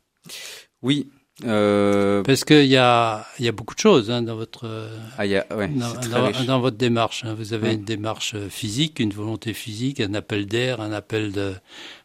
Oui. 0.82 1.08
Euh... 1.46 2.22
Parce 2.22 2.44
qu'il 2.44 2.66
y 2.66 2.76
a, 2.76 3.24
y 3.38 3.48
a 3.48 3.52
beaucoup 3.52 3.74
de 3.74 3.80
choses 3.80 4.10
hein, 4.10 4.20
dans 4.20 4.36
votre 4.36 4.90
ah, 5.16 5.24
y 5.24 5.36
a, 5.36 5.46
ouais, 5.56 5.68
dans, 5.68 6.44
dans, 6.44 6.60
votre 6.60 6.76
démarche. 6.76 7.24
Hein. 7.24 7.32
Vous 7.32 7.54
avez 7.54 7.72
une 7.72 7.84
démarche 7.84 8.36
physique, 8.50 9.00
une 9.00 9.14
volonté 9.14 9.54
physique, 9.54 10.00
un 10.00 10.12
appel 10.12 10.44
d'air, 10.44 10.82
un 10.82 10.92
appel 10.92 11.32
de, 11.32 11.54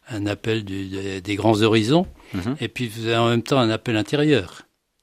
un 0.08 0.26
appel 0.26 0.64
du, 0.64 1.20
des 1.20 1.36
grands 1.36 1.60
horizons, 1.60 2.06
mhm. 2.32 2.56
et 2.60 2.68
puis 2.68 2.88
vous 2.88 3.06
avez 3.06 3.16
en 3.16 3.28
même 3.28 3.42
temps 3.42 3.58
un 3.58 3.68
appel 3.68 3.98
intérieur. 3.98 4.62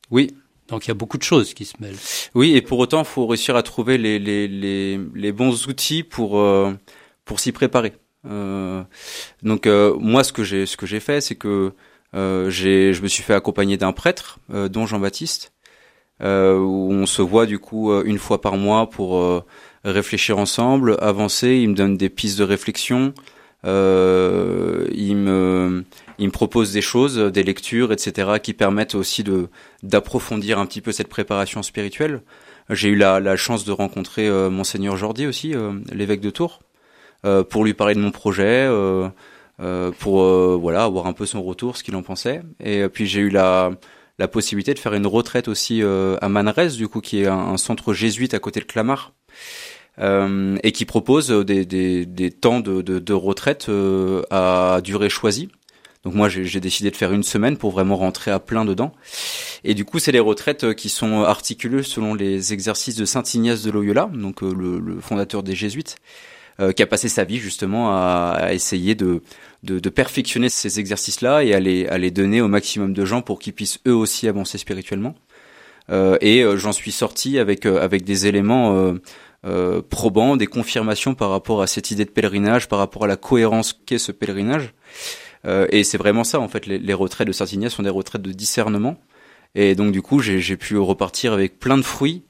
Oui, 0.09 0.31
donc 0.67 0.85
il 0.85 0.89
y 0.89 0.91
a 0.91 0.95
beaucoup 0.95 1.17
de 1.17 1.23
choses 1.23 1.53
qui 1.53 1.65
se 1.65 1.75
mêlent. 1.79 1.97
Oui, 2.35 2.55
et 2.55 2.61
pour 2.61 2.79
autant, 2.79 2.99
il 2.99 3.05
faut 3.05 3.27
réussir 3.27 3.55
à 3.55 3.63
trouver 3.63 3.97
les, 3.97 4.19
les, 4.19 4.47
les, 4.47 4.99
les 5.13 5.31
bons 5.31 5.67
outils 5.67 6.03
pour, 6.03 6.39
euh, 6.39 6.73
pour 7.25 7.39
s'y 7.39 7.51
préparer. 7.51 7.93
Euh, 8.25 8.83
donc 9.41 9.67
euh, 9.67 9.95
moi, 9.99 10.23
ce 10.23 10.31
que 10.31 10.43
j'ai 10.43 10.65
ce 10.65 10.77
que 10.77 10.85
j'ai 10.85 10.99
fait, 10.99 11.19
c'est 11.21 11.35
que 11.35 11.73
euh, 12.15 12.49
j'ai 12.49 12.93
je 12.93 13.01
me 13.01 13.07
suis 13.07 13.23
fait 13.23 13.33
accompagner 13.33 13.75
d'un 13.77 13.91
prêtre, 13.91 14.39
euh, 14.53 14.69
dont 14.69 14.85
Jean-Baptiste, 14.85 15.51
où 16.21 16.89
on 16.91 17.05
se 17.05 17.21
voit 17.21 17.45
du 17.45 17.59
coup 17.59 17.91
une 18.03 18.17
fois 18.17 18.39
par 18.39 18.55
mois 18.55 18.89
pour 18.89 19.43
réfléchir 19.83 20.37
ensemble, 20.37 20.95
avancer. 21.01 21.57
Il 21.57 21.69
me 21.69 21.75
donne 21.75 21.97
des 21.97 22.07
pistes 22.07 22.39
de 22.39 22.45
réflexion. 22.45 23.13
Il 23.65 25.15
me 25.15 25.83
il 26.19 26.27
me 26.27 26.31
propose 26.31 26.71
des 26.71 26.81
choses, 26.81 27.17
des 27.17 27.43
lectures, 27.43 27.91
etc., 27.91 28.33
qui 28.41 28.53
permettent 28.53 28.95
aussi 28.95 29.23
de 29.23 29.49
d'approfondir 29.83 30.59
un 30.59 30.65
petit 30.65 30.81
peu 30.81 30.91
cette 30.91 31.09
préparation 31.09 31.63
spirituelle. 31.63 32.21
J'ai 32.69 32.89
eu 32.89 32.95
la, 32.95 33.19
la, 33.19 33.35
chance 33.35 33.65
de 33.65 33.71
rencontrer 33.71 34.27
euh, 34.27 34.49
monseigneur 34.49 34.95
Jordi 34.95 35.27
aussi, 35.27 35.53
euh, 35.53 35.73
l'évêque 35.91 36.21
de 36.21 36.29
Tours, 36.29 36.61
euh, 37.25 37.43
pour 37.43 37.65
lui 37.65 37.73
parler 37.73 37.95
de 37.95 37.99
mon 37.99 38.11
projet, 38.11 38.65
euh, 38.69 39.09
euh, 39.61 39.91
pour 39.91 40.23
voilà 40.57 40.83
avoir 40.83 41.07
un 41.07 41.13
peu 41.13 41.25
son 41.25 41.41
retour, 41.43 41.77
ce 41.77 41.83
qu'il 41.83 41.95
en 41.95 42.03
pensait. 42.03 42.41
Et 42.63 42.87
puis 42.89 43.05
j'ai 43.07 43.21
eu 43.21 43.29
la 43.29 43.71
la 44.19 44.27
possibilité 44.27 44.73
de 44.73 44.79
faire 44.79 44.93
une 44.93 45.07
retraite 45.07 45.47
aussi 45.47 45.81
à 45.81 46.29
Manresa, 46.29 46.77
du 46.77 46.87
coup, 46.87 47.01
qui 47.01 47.23
est 47.23 47.27
un, 47.27 47.37
un, 47.37 47.57
centre 47.57 47.93
jésuite 47.93 48.33
à 48.35 48.39
côté 48.39 48.59
de 48.59 48.65
Clamart. 48.65 49.13
Et 49.99 50.71
qui 50.71 50.85
propose 50.85 51.29
des, 51.29 51.65
des, 51.65 52.05
des 52.05 52.31
temps 52.31 52.59
de, 52.59 52.81
de, 52.81 52.99
de 52.99 53.13
retraite 53.13 53.69
à 54.31 54.81
durée 54.83 55.09
choisie. 55.09 55.49
Donc 56.03 56.15
moi, 56.15 56.27
j'ai 56.27 56.59
décidé 56.59 56.91
de 56.91 56.95
faire 56.97 57.13
une 57.13 57.23
semaine 57.23 57.55
pour 57.55 57.71
vraiment 57.71 57.95
rentrer 57.95 58.29
à 58.29 58.39
plein 58.39 58.65
dedans. 58.65 58.91
Et 59.63 59.73
du 59.73 59.85
coup, 59.85 59.99
c'est 59.99 60.11
les 60.11 60.19
retraites 60.19 60.65
euh, 60.65 60.73
qui 60.73 60.89
sont 60.89 61.21
articulées 61.21 61.81
selon 61.81 62.13
les 62.13 62.51
exercices 62.51 62.97
de 62.97 63.05
Saint 63.05 63.23
Ignace 63.23 63.63
de 63.63 63.71
Loyola, 63.71 64.09
donc 64.13 64.43
euh, 64.43 64.53
le, 64.53 64.79
le, 64.79 64.99
fondateur 64.99 65.43
des 65.43 65.55
Jésuites, 65.55 65.95
euh, 66.59 66.73
qui 66.73 66.83
a 66.83 66.87
passé 66.87 67.07
sa 67.07 67.23
vie 67.23 67.37
justement 67.37 67.91
à, 67.91 68.35
à 68.37 68.53
essayer 68.53 68.95
de, 68.95 69.21
de, 69.63 69.79
de, 69.79 69.89
perfectionner 69.89 70.49
ces 70.49 70.77
exercices-là 70.81 71.45
et 71.45 71.53
à 71.53 71.61
les, 71.61 71.87
à 71.87 71.97
les 71.97 72.11
donner 72.11 72.41
au 72.41 72.49
maximum 72.49 72.93
de 72.93 73.05
gens 73.05 73.21
pour 73.21 73.39
qu'ils 73.39 73.53
puissent 73.53 73.79
eux 73.87 73.95
aussi 73.95 74.27
avancer 74.27 74.57
spirituellement. 74.57 75.15
Euh, 75.89 76.17
et 76.19 76.43
j'en 76.55 76.73
suis 76.73 76.91
sorti 76.91 77.39
avec 77.39 77.65
avec 77.65 78.03
des 78.03 78.27
éléments 78.27 78.93
euh, 79.45 79.81
probants, 79.81 80.37
des 80.37 80.47
confirmations 80.47 81.15
par 81.15 81.29
rapport 81.29 81.61
à 81.61 81.67
cette 81.67 81.91
idée 81.91 82.05
de 82.05 82.09
pèlerinage, 82.09 82.67
par 82.67 82.79
rapport 82.79 83.03
à 83.05 83.07
la 83.07 83.17
cohérence 83.17 83.73
qu'est 83.85 83.97
ce 83.97 84.11
pèlerinage. 84.11 84.73
Euh, 85.45 85.67
et 85.69 85.83
c'est 85.83 85.97
vraiment 85.97 86.23
ça, 86.23 86.39
en 86.39 86.47
fait, 86.47 86.65
les, 86.65 86.93
retraites 86.93 87.27
de 87.27 87.33
Saint-Ignace 87.33 87.73
sont 87.73 87.83
des 87.83 87.89
retraites 87.89 88.21
de 88.21 88.31
discernement. 88.31 88.97
Et 89.55 89.75
donc, 89.75 89.91
du 89.91 90.01
coup, 90.01 90.19
j'ai 90.19 90.57
pu 90.57 90.77
repartir 90.77 91.33
avec 91.33 91.59
plein 91.59 91.77
de 91.77 91.83
fruits. 91.83 92.23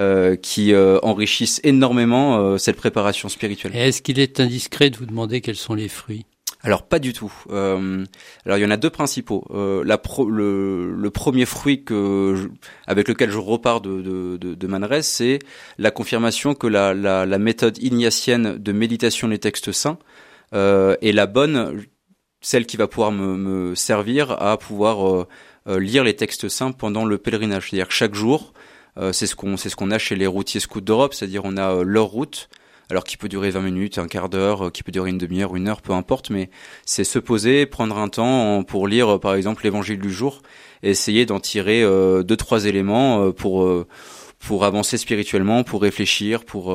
Euh, 0.00 0.34
qui 0.36 0.72
euh, 0.72 0.98
enrichissent 1.02 1.60
énormément 1.62 2.38
euh, 2.38 2.56
cette 2.56 2.76
préparation 2.76 3.28
spirituelle. 3.28 3.76
Est-ce 3.76 4.00
qu'il 4.00 4.18
est 4.18 4.40
indiscret 4.40 4.88
de 4.88 4.96
vous 4.96 5.04
demander 5.04 5.42
quels 5.42 5.56
sont 5.56 5.74
les 5.74 5.88
fruits? 5.88 6.24
Alors 6.62 6.82
pas 6.82 6.98
du 6.98 7.12
tout. 7.12 7.32
Euh, 7.50 8.04
alors 8.44 8.58
il 8.58 8.60
y 8.60 8.64
en 8.66 8.70
a 8.70 8.76
deux 8.76 8.90
principaux. 8.90 9.44
Euh, 9.50 9.82
le, 9.84 11.08
premier 11.08 11.46
fruit 11.46 11.84
je, 11.88 12.48
avec 12.86 13.08
lequel 13.08 13.30
je 13.30 13.38
repars 13.38 13.80
de, 13.80 14.02
de, 14.02 14.36
de, 14.36 14.66
Manresa, 14.66 15.02
c'est 15.02 15.38
la 15.78 15.90
confirmation 15.90 16.54
que 16.54 16.66
la, 16.66 16.92
la, 16.92 17.24
la, 17.24 17.38
méthode 17.38 17.78
ignatienne 17.82 18.58
de 18.58 18.72
méditation 18.72 19.28
des 19.28 19.38
textes 19.38 19.72
saints 19.72 19.98
euh, 20.54 20.96
est 21.00 21.12
la 21.12 21.26
bonne 21.26 21.86
celle 22.42 22.66
qui 22.66 22.76
va 22.76 22.88
pouvoir 22.88 23.12
me, 23.12 23.36
me 23.36 23.74
servir 23.74 24.30
à 24.30 24.58
pouvoir 24.58 25.26
lire 25.66 26.04
les 26.04 26.16
textes 26.16 26.48
simples 26.48 26.76
pendant 26.78 27.04
le 27.04 27.18
pèlerinage. 27.18 27.70
C'est-à-dire 27.70 27.88
que 27.88 27.94
chaque 27.94 28.14
jour, 28.14 28.52
c'est 29.12 29.26
ce 29.26 29.34
qu'on 29.34 29.56
c'est 29.56 29.68
ce 29.68 29.76
qu'on 29.76 29.90
a 29.90 29.98
chez 29.98 30.16
les 30.16 30.26
routiers 30.26 30.60
scouts 30.60 30.80
d'Europe, 30.80 31.14
c'est-à-dire 31.14 31.42
on 31.44 31.56
a 31.56 31.84
leur 31.84 32.06
route 32.06 32.48
alors 32.90 33.04
qui 33.04 33.16
peut 33.16 33.28
durer 33.28 33.50
20 33.50 33.60
minutes, 33.62 33.98
un 33.98 34.08
quart 34.08 34.28
d'heure, 34.28 34.66
euh, 34.66 34.70
qui 34.70 34.82
peut 34.82 34.92
durer 34.92 35.10
une 35.10 35.18
demi-heure, 35.18 35.54
une 35.56 35.68
heure, 35.68 35.80
peu 35.80 35.92
importe, 35.92 36.30
mais 36.30 36.50
c'est 36.84 37.04
se 37.04 37.18
poser, 37.18 37.66
prendre 37.66 37.96
un 37.98 38.08
temps 38.08 38.62
pour 38.64 38.88
lire 38.88 39.16
euh, 39.16 39.18
par 39.18 39.34
exemple 39.34 39.64
l'évangile 39.64 40.00
du 40.00 40.12
jour 40.12 40.42
et 40.82 40.90
essayer 40.90 41.26
d'en 41.26 41.40
tirer 41.40 41.82
euh, 41.82 42.22
deux 42.22 42.36
trois 42.36 42.66
éléments 42.66 43.32
pour 43.32 43.68
pour 44.38 44.64
avancer 44.64 44.96
spirituellement, 44.96 45.64
pour 45.64 45.82
réfléchir, 45.82 46.44
pour 46.44 46.74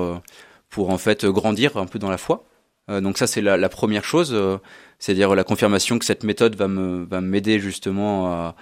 pour 0.70 0.90
en 0.90 0.98
fait 0.98 1.26
grandir 1.26 1.78
un 1.78 1.88
peu 1.88 2.00
dans 2.00 2.12
la 2.12 2.18
foi. 2.18 2.46
donc 2.90 3.18
ça 3.18 3.28
c'est 3.28 3.42
la, 3.42 3.58
la, 3.58 3.70
première 3.70 4.06
chose, 4.06 4.38
c'est-à-dire 5.00 5.34
la 5.36 5.44
confirmation 5.44 5.98
que 5.98 6.06
cette 6.06 6.24
méthode 6.24 6.56
va 6.56 6.68
me 6.68 7.06
va 7.06 7.22
m'aider 7.22 7.60
justement 7.60 8.28
à, 8.28 8.56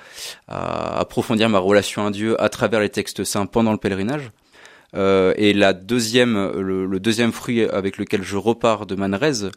à 0.47 0.99
approfondir 0.99 1.49
ma 1.49 1.59
relation 1.59 2.05
à 2.05 2.11
Dieu 2.11 2.41
à 2.41 2.49
travers 2.49 2.79
les 2.79 2.89
textes 2.89 3.23
saints 3.23 3.45
pendant 3.45 3.73
le 3.73 3.77
pèlerinage. 3.77 4.31
Euh, 4.95 5.33
et 5.37 5.53
la 5.53 5.73
deuxième, 5.73 6.51
le, 6.59 6.99
deuxième 6.99 7.31
fruit 7.31 7.63
avec 7.63 7.97
lequel 7.97 8.23
je 8.23 8.37
repars 8.37 8.85
de 8.85 8.95
Manrez, 8.95 9.49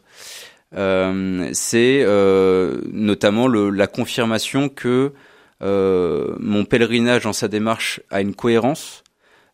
euh, 0.75 1.49
c'est 1.53 2.01
euh, 2.03 2.81
notamment 2.91 3.47
le, 3.47 3.69
la 3.69 3.87
confirmation 3.87 4.69
que 4.69 5.13
mon 5.59 6.65
pèlerinage 6.65 7.23
dans 7.23 7.33
sa 7.33 7.47
démarche 7.47 8.01
a 8.11 8.21
une 8.21 8.35
cohérence 8.35 9.03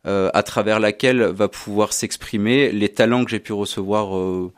à 0.06 0.44
travers 0.44 0.82
laquelle 0.82 1.22
va 1.24 1.48
pouvoir 1.48 1.94
s'exprimer 1.94 2.74
les 2.74 2.90
talents 2.90 3.24
que 3.24 3.32
j'ai 3.32 3.40
pu 3.40 3.54
recevoir 3.54 4.50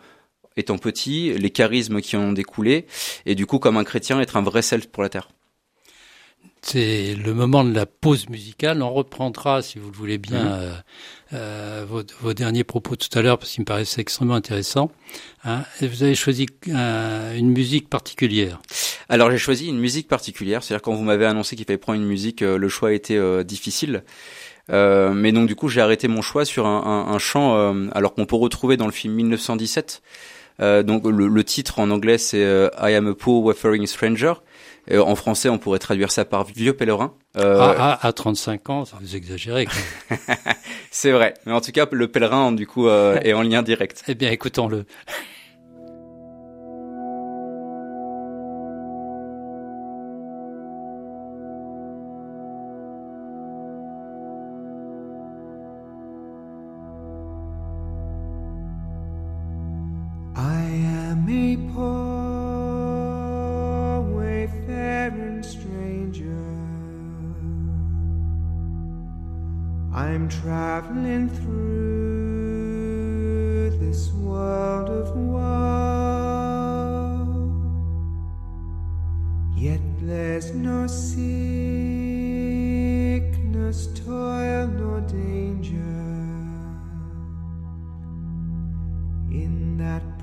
étant 0.57 0.79
petit, 0.79 1.33
les 1.33 1.51
charismes 1.51 2.01
qui 2.01 2.17
en 2.17 2.21
ont 2.21 2.33
découlé, 2.33 2.87
et 3.27 3.35
du 3.35 3.45
coup, 3.45 3.59
comme 3.59 3.77
un 3.77 3.83
chrétien, 3.83 4.19
être 4.21 4.37
un 4.37 4.41
vrai 4.41 4.63
self 4.63 4.87
pour 4.87 5.03
la 5.03 5.09
terre. 5.09 5.29
C'est 6.67 7.13
le 7.13 7.35
moment 7.35 7.63
de 7.63 7.75
la 7.75 7.85
pause 7.85 8.27
musicale. 8.27 8.81
On 8.81 8.91
reprendra, 8.91 9.61
si 9.61 9.77
vous 9.77 9.91
le 9.91 9.95
voulez 9.95 10.17
bien, 10.17 10.45
mhm. 10.45 10.51
euh, 10.51 10.73
euh, 11.33 11.85
vos, 11.87 12.01
vos, 12.21 12.33
derniers 12.33 12.63
propos 12.63 12.95
tout 12.95 13.07
à 13.15 13.21
l'heure, 13.21 13.37
parce 13.37 13.51
qu'il 13.51 13.61
me 13.61 13.65
paraissait 13.65 14.01
extrêmement 14.01 14.33
intéressant. 14.33 14.89
Hein. 15.43 15.61
Et 15.79 15.87
vous 15.87 16.01
avez 16.01 16.15
choisi 16.15 16.47
euh, 16.69 17.37
une 17.37 17.51
musique 17.51 17.87
particulière. 17.87 18.59
Alors 19.09 19.29
j'ai 19.29 19.37
choisi 19.37 19.67
une 19.67 19.77
musique 19.77 20.07
particulière. 20.07 20.63
C'est-à-dire 20.63 20.81
quand 20.81 20.95
vous 20.95 21.03
m'avez 21.03 21.27
annoncé 21.27 21.55
qu'il 21.55 21.65
fallait 21.65 21.77
prendre 21.77 22.01
une 22.01 22.07
musique, 22.07 22.41
euh, 22.41 22.57
le 22.57 22.67
choix 22.67 22.89
euh, 23.11 23.43
difficile. 23.43 24.03
mais 24.69 25.31
donc 25.31 25.47
du 25.47 25.55
coup 25.55 25.67
j'ai 25.67 25.81
arrêté 25.81 26.07
mon 26.07 26.23
choix 26.23 26.45
sur 26.45 26.65
un, 26.65 26.81
un, 26.83 27.13
un 27.13 27.19
chant, 27.19 27.53
alors 27.91 28.15
qu'on 28.15 28.25
peut 28.25 28.35
retrouver 28.35 28.75
dans 28.75 28.87
le 28.87 28.91
film 28.91 29.13
1917. 29.13 30.01
donc 30.59 31.05
le, 31.05 31.27
le, 31.27 31.43
titre 31.43 31.77
en 31.77 31.91
anglais 31.91 32.17
c'est 32.17 32.41
I 32.81 32.95
am 32.95 33.05
a 33.05 33.13
poor 33.13 33.43
wayfaring 33.43 33.85
stranger. 33.85 34.33
Euh, 34.91 35.01
en 35.01 35.15
français, 35.15 35.49
on 35.49 35.57
pourrait 35.57 35.79
traduire 35.79 36.11
ça 36.11 36.25
par 36.25 36.43
vieux 36.45 36.73
pèlerin. 36.73 37.13
Euh... 37.37 37.57
Ah, 37.59 37.97
ah, 38.01 38.07
à 38.07 38.13
35 38.13 38.69
ans, 38.69 38.85
ça 38.85 38.97
vous 38.99 39.15
exagérez. 39.15 39.67
C'est 40.91 41.11
vrai, 41.11 41.33
mais 41.45 41.53
en 41.53 41.61
tout 41.61 41.71
cas, 41.71 41.87
le 41.91 42.07
pèlerin, 42.07 42.51
du 42.51 42.67
coup, 42.67 42.87
euh, 42.87 43.19
est 43.23 43.33
en 43.33 43.41
lien 43.41 43.63
direct. 43.63 44.03
Eh 44.07 44.15
bien, 44.15 44.31
écoutons-le. 44.31 44.85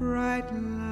bright 0.02 0.52
light. 0.52 0.91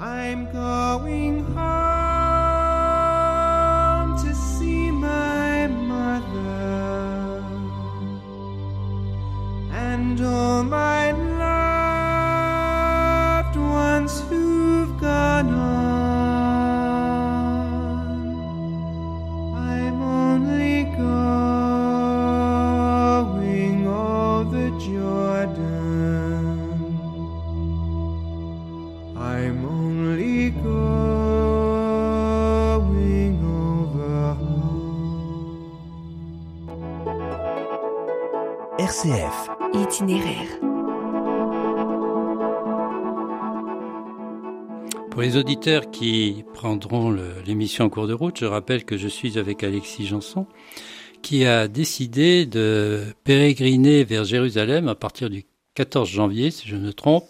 Itinéraire. 0.00 1.73
Les 45.24 45.36
auditeurs 45.36 45.90
qui 45.90 46.44
prendront 46.52 47.16
l'émission 47.46 47.86
en 47.86 47.88
cours 47.88 48.06
de 48.06 48.12
route, 48.12 48.38
je 48.40 48.44
rappelle 48.44 48.84
que 48.84 48.96
je 48.98 49.08
suis 49.08 49.38
avec 49.38 49.64
Alexis 49.64 50.06
Janson, 50.06 50.46
qui 51.22 51.46
a 51.46 51.66
décidé 51.68 52.44
de 52.46 53.04
pérégriner 53.24 54.04
vers 54.04 54.24
Jérusalem 54.24 54.88
à 54.88 54.94
partir 54.94 55.30
du 55.30 55.44
14 55.74 56.08
janvier, 56.08 56.50
si 56.50 56.68
je 56.68 56.76
ne 56.76 56.86
me 56.86 56.92
trompe, 56.92 57.24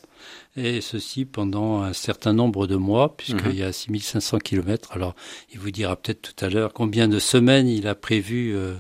et 0.57 0.81
ceci 0.81 1.25
pendant 1.25 1.83
un 1.83 1.93
certain 1.93 2.33
nombre 2.33 2.67
de 2.67 2.77
mois, 2.77 3.17
puisqu'il 3.17 3.51
Mhm. 3.51 3.57
y 3.57 3.63
a 3.63 3.73
6500 3.73 4.39
kilomètres. 4.39 4.91
Alors, 4.93 5.15
il 5.53 5.59
vous 5.61 5.71
dira 5.71 5.95
peut-être 5.97 6.35
tout 6.35 6.45
à 6.45 6.49
l'heure 6.49 6.73
combien 6.73 7.07
de 7.09 7.19
semaines 7.19 7.69
il 7.69 7.87
a 7.87 7.95
prévu 7.95 8.55
euh, 8.55 8.75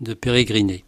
de 0.00 0.12
pérégriner. 0.14 0.84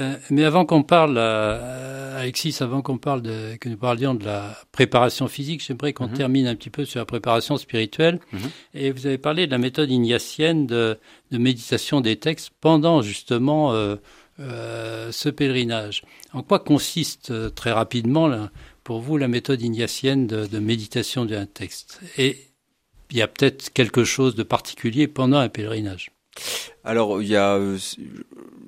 Euh, 0.00 0.16
mais 0.30 0.44
avant 0.44 0.64
qu'on 0.64 0.82
parle, 0.82 1.16
euh, 1.18 2.18
Alexis, 2.18 2.56
avant 2.60 2.80
qu'on 2.80 2.96
parle 2.96 3.20
de, 3.20 3.56
que 3.60 3.68
nous 3.68 3.76
parlions 3.76 4.14
de 4.14 4.24
la 4.24 4.56
préparation 4.72 5.28
physique, 5.28 5.62
j'aimerais 5.66 5.92
qu'on 5.92 6.08
Mhm. 6.08 6.14
termine 6.16 6.46
un 6.46 6.54
petit 6.54 6.70
peu 6.70 6.84
sur 6.86 7.00
la 7.00 7.04
préparation 7.04 7.58
spirituelle. 7.58 8.18
Mhm. 8.32 8.40
Et 8.74 8.90
vous 8.92 9.06
avez 9.06 9.18
parlé 9.18 9.46
de 9.46 9.50
la 9.50 9.58
méthode 9.58 9.90
ignatienne 9.90 10.66
de, 10.66 10.98
de 11.30 11.38
méditation 11.38 12.00
des 12.00 12.16
textes 12.16 12.50
pendant 12.62 13.02
justement 13.02 13.72
euh, 13.74 13.96
euh, 14.40 15.12
ce 15.12 15.28
pèlerinage. 15.28 16.02
En 16.32 16.42
quoi 16.42 16.60
consiste 16.60 17.54
très 17.54 17.72
rapidement 17.72 18.26
là, 18.26 18.50
pour 18.84 19.00
vous 19.00 19.18
la 19.18 19.28
méthode 19.28 19.60
ignatienne 19.60 20.26
de, 20.26 20.46
de 20.46 20.58
méditation 20.60 21.26
d'un 21.26 21.44
texte? 21.46 22.00
Et 22.16 22.38
il 23.10 23.18
y 23.18 23.22
a 23.22 23.28
peut-être 23.28 23.70
quelque 23.74 24.04
chose 24.04 24.34
de 24.34 24.42
particulier 24.42 25.08
pendant 25.08 25.36
un 25.38 25.50
pèlerinage. 25.50 26.10
Alors, 26.84 27.22
il 27.22 27.28
y 27.28 27.36
a, 27.36 27.54
euh, 27.54 27.78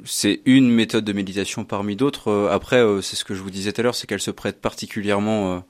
c'est 0.05 0.41
une 0.47 0.71
méthode 0.71 1.05
de 1.05 1.13
méditation 1.13 1.65
parmi 1.65 1.97
d'autres. 1.97 2.29
Euh, 2.29 2.51
Après, 2.51 2.77
euh, 2.77 3.03
c'est 3.03 3.17
ce 3.17 3.25
que 3.25 3.35
je 3.35 3.43
vous 3.43 3.51
disais 3.51 3.73
tout 3.73 3.81
à 3.81 3.85
l'heure, 3.85 3.95
c'est 3.95 4.07
qu'elle 4.07 4.21
se 4.21 4.31
prête 4.31 4.61
particulièrement 4.61 5.65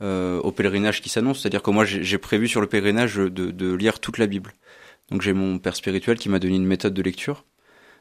au 0.00 0.52
pèlerinage 0.52 1.00
qui 1.00 1.08
s'annonce. 1.08 1.40
C'est-à-dire 1.40 1.62
que 1.62 1.70
moi, 1.70 1.84
j'ai 1.84 2.18
prévu 2.18 2.48
sur 2.48 2.60
le 2.60 2.66
pèlerinage 2.66 3.16
de, 3.16 3.28
de 3.28 3.72
lire 3.72 4.00
toute 4.00 4.18
la 4.18 4.26
Bible. 4.26 4.52
Donc, 5.10 5.22
j'ai 5.22 5.32
mon 5.32 5.58
père 5.58 5.76
spirituel 5.76 6.18
qui 6.18 6.28
m'a 6.28 6.38
donné 6.38 6.56
une 6.56 6.66
méthode 6.66 6.92
de 6.94 7.02
lecture. 7.02 7.44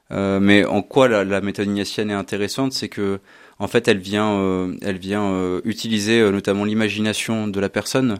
Mais 0.09 0.65
en 0.65 0.81
quoi 0.81 1.07
la, 1.07 1.23
la 1.23 1.41
méthode 1.41 1.67
ignatienne 1.67 2.11
est 2.11 2.15
intéressante, 2.15 2.73
c'est 2.73 2.89
que 2.89 3.19
en 3.59 3.67
fait, 3.67 3.87
elle 3.87 3.99
vient, 3.99 4.73
elle 4.81 4.97
vient 4.97 5.61
utiliser 5.63 6.29
notamment 6.31 6.65
l'imagination 6.65 7.47
de 7.47 7.59
la 7.59 7.69
personne 7.69 8.19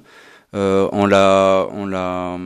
en 0.54 1.06
la, 1.06 1.68
en 1.70 1.86
la, 1.86 2.40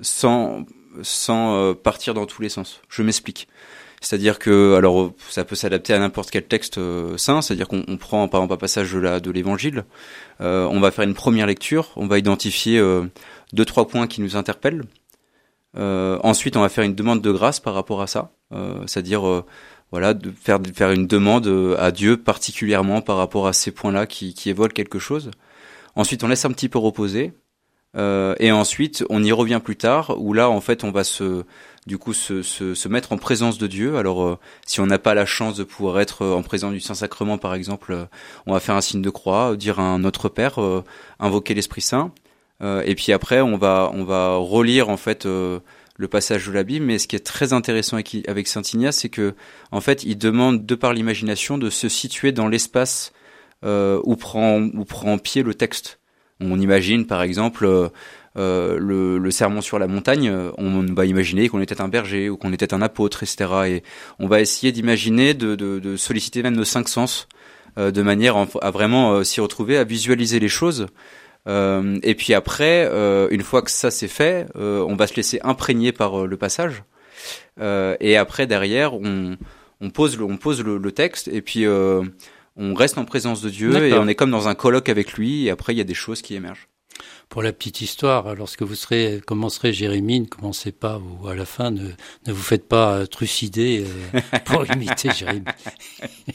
sans, 0.00 0.66
sans 1.02 1.56
euh, 1.56 1.74
partir 1.74 2.14
dans 2.14 2.26
tous 2.26 2.42
les 2.42 2.48
sens. 2.48 2.80
Je 2.88 3.02
m'explique. 3.02 3.48
C'est-à-dire 4.04 4.38
que, 4.38 4.74
alors, 4.74 5.12
ça 5.30 5.44
peut 5.44 5.54
s'adapter 5.54 5.94
à 5.94 5.98
n'importe 5.98 6.30
quel 6.30 6.44
texte 6.44 6.78
euh, 6.78 7.16
saint. 7.16 7.40
C'est-à-dire 7.40 7.68
qu'on 7.68 7.84
on 7.88 7.96
prend 7.96 8.28
par 8.28 8.40
exemple 8.40 8.54
un 8.54 8.58
passage 8.58 8.92
de 8.92 9.30
l'Évangile, 9.30 9.84
euh, 10.40 10.68
on 10.70 10.78
va 10.80 10.90
faire 10.90 11.04
une 11.04 11.14
première 11.14 11.46
lecture, 11.46 11.90
on 11.96 12.06
va 12.06 12.18
identifier 12.18 12.78
euh, 12.78 13.04
deux 13.54 13.64
trois 13.64 13.88
points 13.88 14.06
qui 14.06 14.20
nous 14.20 14.36
interpellent. 14.36 14.84
Ensuite, 15.76 16.56
on 16.56 16.60
va 16.60 16.68
faire 16.68 16.84
une 16.84 16.94
demande 16.94 17.20
de 17.20 17.32
grâce 17.32 17.58
par 17.58 17.74
rapport 17.74 18.00
à 18.00 18.06
ça, 18.06 18.30
c'est-à-dire 18.86 19.42
voilà, 19.90 20.14
de 20.14 20.30
faire 20.40 20.92
une 20.92 21.08
demande 21.08 21.48
à 21.80 21.90
Dieu 21.90 22.16
particulièrement 22.16 23.00
par 23.00 23.16
rapport 23.16 23.48
à 23.48 23.52
ces 23.52 23.72
points-là 23.72 24.06
qui, 24.06 24.34
qui 24.34 24.50
évoquent 24.50 24.72
quelque 24.72 25.00
chose. 25.00 25.32
Ensuite, 25.96 26.22
on 26.22 26.28
laisse 26.28 26.44
un 26.44 26.52
petit 26.52 26.68
peu 26.68 26.78
reposer. 26.78 27.32
Euh, 27.96 28.34
et 28.40 28.50
ensuite, 28.50 29.04
on 29.08 29.22
y 29.22 29.30
revient 29.30 29.60
plus 29.62 29.76
tard, 29.76 30.16
où 30.18 30.32
là, 30.32 30.50
en 30.50 30.60
fait, 30.60 30.82
on 30.82 30.90
va 30.90 31.04
se, 31.04 31.44
du 31.86 31.96
coup, 31.96 32.12
se, 32.12 32.42
se, 32.42 32.74
se 32.74 32.88
mettre 32.88 33.12
en 33.12 33.18
présence 33.18 33.56
de 33.56 33.66
Dieu. 33.66 33.96
Alors, 33.96 34.24
euh, 34.24 34.38
si 34.66 34.80
on 34.80 34.86
n'a 34.86 34.98
pas 34.98 35.14
la 35.14 35.26
chance 35.26 35.56
de 35.56 35.64
pouvoir 35.64 36.00
être 36.00 36.22
euh, 36.22 36.34
en 36.34 36.42
présence 36.42 36.72
du 36.72 36.80
Saint-Sacrement, 36.80 37.38
par 37.38 37.54
exemple, 37.54 37.92
euh, 37.92 38.04
on 38.46 38.52
va 38.52 38.60
faire 38.60 38.74
un 38.74 38.80
signe 38.80 39.02
de 39.02 39.10
croix, 39.10 39.52
euh, 39.52 39.56
dire 39.56 39.78
un 39.78 40.00
Notre 40.00 40.28
Père, 40.28 40.58
invoquer 41.20 41.54
l'Esprit 41.54 41.82
Saint. 41.82 42.12
Et 42.62 42.94
puis 42.94 43.12
après, 43.12 43.42
on 43.42 43.58
va, 43.58 43.90
on 43.92 44.04
va 44.04 44.36
relire, 44.36 44.88
en 44.88 44.96
fait, 44.96 45.26
le 45.26 46.08
passage 46.08 46.46
de 46.46 46.52
la 46.52 46.62
Bible. 46.62 46.86
Mais 46.86 46.98
ce 46.98 47.06
qui 47.06 47.14
est 47.14 47.26
très 47.26 47.52
intéressant 47.52 47.96
avec, 47.96 48.16
avec 48.26 48.48
Saint 48.48 48.62
Ignace, 48.62 48.98
c'est 48.98 49.10
que, 49.10 49.34
en 49.70 49.80
fait, 49.82 50.02
il 50.04 50.16
demande, 50.16 50.64
de 50.64 50.74
par 50.74 50.94
l'imagination, 50.94 51.58
de 51.58 51.68
se 51.68 51.88
situer 51.88 52.32
dans 52.32 52.48
l'espace 52.48 53.12
où 53.62 54.16
prend, 54.16 54.62
où 54.62 54.84
prend 54.84 55.18
pied 55.18 55.42
le 55.42 55.54
texte. 55.54 55.98
On 56.40 56.60
imagine 56.60 57.06
par 57.06 57.22
exemple 57.22 57.64
euh, 57.64 57.88
euh, 58.36 58.78
le, 58.80 59.18
le 59.18 59.30
sermon 59.30 59.60
sur 59.60 59.78
la 59.78 59.86
montagne, 59.86 60.28
euh, 60.28 60.50
on 60.58 60.82
va 60.92 61.06
imaginer 61.06 61.48
qu'on 61.48 61.60
était 61.60 61.80
un 61.80 61.86
berger 61.88 62.28
ou 62.28 62.36
qu'on 62.36 62.52
était 62.52 62.74
un 62.74 62.82
apôtre, 62.82 63.22
etc. 63.22 63.46
Et 63.66 63.82
on 64.18 64.26
va 64.26 64.40
essayer 64.40 64.72
d'imaginer, 64.72 65.34
de, 65.34 65.54
de, 65.54 65.78
de 65.78 65.96
solliciter 65.96 66.42
même 66.42 66.56
nos 66.56 66.64
cinq 66.64 66.88
sens, 66.88 67.28
euh, 67.78 67.92
de 67.92 68.02
manière 68.02 68.36
à, 68.36 68.70
vraiment 68.72 69.12
euh, 69.12 69.24
s'y 69.24 69.40
retrouver, 69.40 69.78
à 69.78 69.84
visualiser 69.84 70.40
les 70.40 70.48
choses. 70.48 70.86
Et 71.46 72.14
puis 72.16 72.32
après, 72.32 72.88
une 73.30 73.42
fois 73.42 73.60
que 73.60 73.70
ça 73.70 73.90
c'est 73.90 74.08
fait, 74.08 74.46
on 74.54 74.96
va 74.96 75.06
se 75.06 75.14
laisser 75.14 75.40
imprégner 75.44 75.92
par 75.92 76.26
le 76.26 76.36
passage. 76.38 76.84
Et 77.60 78.16
après 78.16 78.46
derrière, 78.46 78.94
on, 78.94 79.36
on 79.82 79.90
pose 79.90 80.16
le, 80.16 80.24
on 80.24 80.38
pose 80.38 80.64
le, 80.64 80.78
le 80.78 80.92
texte 80.92 81.28
et 81.28 81.42
puis 81.42 81.66
on 82.56 82.74
reste 82.74 82.98
en 82.98 83.04
présence 83.04 83.42
de 83.42 83.50
Dieu 83.50 83.86
et 83.86 83.94
on 83.94 84.06
est 84.06 84.14
comme 84.14 84.30
dans 84.30 84.48
un 84.48 84.54
colloque 84.54 84.88
avec 84.88 85.14
lui. 85.14 85.46
Et 85.46 85.50
après, 85.50 85.74
il 85.74 85.78
y 85.78 85.80
a 85.80 85.84
des 85.84 85.94
choses 85.94 86.22
qui 86.22 86.34
émergent. 86.34 86.68
Pour 87.28 87.42
la 87.42 87.52
petite 87.52 87.80
histoire, 87.80 88.36
lorsque 88.36 88.62
vous 88.62 88.76
serez, 88.76 89.20
commencerez 89.26 89.72
Jérémie, 89.72 90.20
ne 90.20 90.26
commencez 90.26 90.70
pas, 90.70 91.00
ou 91.00 91.26
à 91.26 91.34
la 91.34 91.44
fin, 91.44 91.72
ne, 91.72 91.88
ne 92.26 92.32
vous 92.32 92.42
faites 92.42 92.68
pas 92.68 92.98
euh, 92.98 93.06
trucider 93.06 93.84
euh, 94.14 94.20
pour 94.44 94.64
imiter 94.72 95.10
Jérémie. 95.10 95.44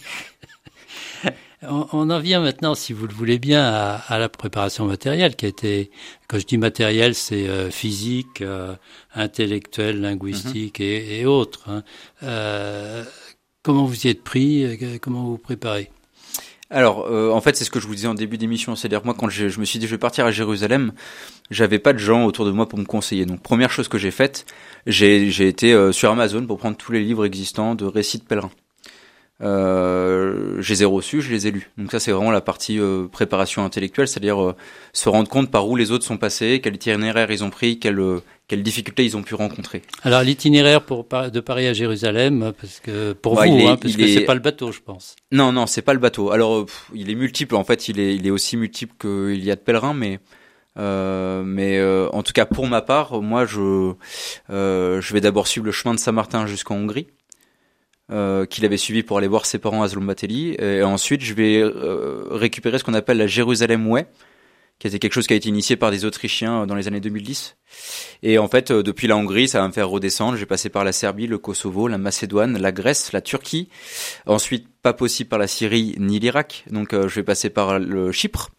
on, 1.62 2.10
en 2.10 2.20
vient 2.20 2.42
maintenant, 2.42 2.76
si 2.76 2.94
vous 2.94 3.08
le 3.08 3.14
voulez 3.14 3.40
bien, 3.40 3.64
à, 3.64 3.96
à 3.96 4.20
la 4.20 4.30
préparation 4.30 4.86
matérielle 4.86 5.36
qui 5.36 5.46
a 5.46 5.50
été, 5.50 5.92
quand 6.28 6.40
je 6.40 6.46
dis 6.46 6.58
matériel, 6.58 7.16
c'est 7.16 7.48
euh, 7.48 7.70
physique, 7.72 8.42
euh, 8.42 8.76
intellectuel, 9.14 10.02
linguistique 10.02 10.80
et, 10.82 11.20
et 11.20 11.26
autres. 11.26 11.70
hein. 11.70 11.84
Euh, 12.24 13.04
comment 13.64 13.86
vous 13.86 14.08
y 14.08 14.10
êtes 14.10 14.24
pris 14.24 14.78
Comment 15.02 15.24
vous 15.24 15.32
vous 15.32 15.38
préparez? 15.38 15.92
Alors, 16.72 17.08
euh, 17.08 17.32
en 17.32 17.42
fait, 17.42 17.56
c'est 17.56 17.64
ce 17.64 17.72
que 17.72 17.80
je 17.80 17.88
vous 17.88 17.96
disais 17.96 18.08
en 18.08 18.14
début 18.14 18.38
d'émission. 18.38 18.76
C'est-à-dire, 18.76 19.02
moi, 19.04 19.16
quand 19.18 19.30
je, 19.30 19.60
me 19.60 19.66
suis 19.66 19.80
dit 19.80 19.88
je 19.88 19.92
vais 19.92 19.98
partir 19.98 20.26
à 20.26 20.32
Jérusalem, 20.32 20.92
j'avais 21.50 21.80
pas 21.80 21.94
de 21.94 21.98
gens 21.98 22.26
autour 22.26 22.46
de 22.46 22.52
moi 22.52 22.70
pour 22.70 22.78
me 22.78 22.86
conseiller. 22.86 23.26
Donc, 23.26 23.42
première 23.42 23.72
chose 23.72 23.88
que 23.88 23.98
j'ai 23.98 24.12
faite, 24.12 24.46
j'ai 24.86 25.32
j'ai 25.32 25.48
été 25.48 25.74
euh, 25.74 25.92
sur 25.92 26.12
Amazon 26.12 26.46
pour 26.46 26.60
prendre 26.60 26.78
tous 26.78 26.92
les 26.92 27.04
livres 27.04 27.26
existants 27.26 27.74
de 27.74 27.86
récits 27.86 28.20
de 28.20 28.24
pèlerins. 28.24 28.52
Euh, 29.42 30.56
je 30.60 30.74
les 30.74 30.82
ai 30.84 30.86
reçus, 30.86 31.22
je 31.22 31.32
les 31.32 31.48
ai 31.48 31.52
lus. 31.52 31.70
Donc 31.78 31.92
ça, 31.92 32.00
c'est 32.00 32.12
vraiment 32.12 32.32
la 32.32 32.42
partie 32.42 32.80
euh, 32.80 33.08
préparation 33.08 33.64
intellectuelle, 33.64 34.08
c'est-à-dire 34.08 34.42
euh, 34.42 34.56
se 34.94 35.08
rendre 35.10 35.30
compte 35.30 35.50
par 35.50 35.68
où 35.68 35.76
les 35.76 35.92
autres 35.92 36.06
sont 36.06 36.18
passés, 36.18 36.60
quel 36.64 36.76
itinéraire 36.76 37.32
ils 37.32 37.44
ont 37.44 37.50
pris, 37.50 37.80
quelles, 37.80 38.00
euh, 38.00 38.22
quelles 38.48 38.64
difficultés 38.64 39.06
ils 39.06 39.16
ont 39.16 39.22
pu 39.24 39.36
rencontrer. 39.36 39.82
Alors 40.04 40.22
l'itinéraire 40.24 40.82
pour 40.84 41.06
de 41.32 41.40
Paris 41.40 41.68
à 41.68 41.74
Jérusalem, 41.74 42.52
parce 42.60 42.80
que 42.80 43.14
pour 43.14 43.36
Bah, 43.36 43.46
vous, 43.48 43.58
est- 43.58 43.66
hein, 43.68 43.78
parce 43.78 43.96
que 43.96 44.08
c'est 44.08 44.14
est- 44.24 44.26
pas 44.26 44.34
le 44.34 44.40
bateau, 44.42 44.72
je 44.72 44.80
pense. 44.82 45.16
Non, 45.32 45.52
non, 45.52 45.68
c'est 45.68 45.82
pas 45.84 45.94
le 45.94 46.00
bateau. 46.00 46.32
Alors, 46.32 46.56
euh, 46.60 46.66
pff, 46.66 46.90
il 46.94 47.10
est 47.10 47.16
multiple. 47.16 47.56
En 47.56 47.64
fait, 47.64 47.88
il 47.88 48.00
est, 48.00 48.16
il 48.16 48.28
est 48.28 48.32
aussi 48.32 48.58
multiple 48.58 48.94
qu'il 49.00 49.44
y 49.44 49.52
a 49.52 49.56
de 49.56 49.62
pèlerins, 49.62 49.94
mais, 49.94 50.20
euh, 50.78 51.44
mais 51.46 51.78
euh, 51.78 52.10
en 52.12 52.24
tout 52.24 52.34
cas 52.34 52.46
pour 52.46 52.68
ma 52.68 52.82
part, 52.82 53.22
moi, 53.22 53.46
je, 53.46 53.94
euh, 54.50 55.00
je 55.02 55.14
vais 55.14 55.22
d'abord 55.22 55.48
suivre 55.48 55.66
le 55.66 55.72
chemin 55.72 55.94
de 55.94 56.00
Saint-Martin 56.00 56.46
jusqu'en 56.48 56.76
Hongrie, 56.76 57.08
euh, 58.12 58.46
qu'il 58.46 58.66
avait 58.66 58.78
suivi 58.78 59.04
pour 59.04 59.18
aller 59.18 59.28
voir 59.28 59.46
ses 59.46 59.60
parents 59.60 59.84
à 59.84 59.88
Zlombatelli, 59.88 60.56
et 60.60 60.84
ensuite 60.84 61.22
je 61.22 61.34
vais 61.34 61.60
euh, 61.60 62.24
récupérer 62.32 62.80
ce 62.80 62.84
qu'on 62.84 62.94
appelle 62.94 63.18
la 63.18 63.28
Jérusalem 63.28 63.88
Way, 63.88 64.08
qui 64.80 64.88
était 64.88 64.98
quelque 64.98 65.14
chose 65.14 65.28
qui 65.28 65.34
a 65.34 65.36
été 65.36 65.50
initié 65.50 65.76
par 65.76 65.92
des 65.92 66.06
Autrichiens 66.06 66.66
dans 66.66 66.76
les 66.76 66.88
années 66.88 67.02
2010. 67.02 67.58
Et 68.24 68.38
en 68.38 68.48
fait, 68.48 68.72
euh, 68.72 68.82
depuis 68.82 69.08
la 69.08 69.18
Hongrie, 69.18 69.50
ça 69.50 69.60
va 69.60 69.68
me 69.68 69.74
faire 69.74 69.90
redescendre. 69.90 70.36
Je 70.36 70.40
vais 70.40 70.46
passer 70.46 70.70
par 70.70 70.86
la 70.86 70.94
Serbie, 70.94 71.28
le 71.28 71.38
Kosovo, 71.38 71.90
la 71.90 71.98
Macédoine, 71.98 72.58
la 72.58 72.72
Grèce, 72.72 73.12
la 73.12 73.22
Turquie. 73.22 73.68
Ensuite, 74.26 74.68
pas 74.82 74.94
possible 74.94 75.30
par 75.30 75.38
la 75.38 75.48
Syrie 75.48 75.96
ni 75.98 76.20
l'Irak. 76.20 76.64
Donc, 76.72 76.94
euh, 76.94 77.10
je 77.10 77.16
vais 77.16 77.24
passer 77.24 77.50
par 77.50 77.78
le 77.78 78.14
Chypre. 78.14 78.52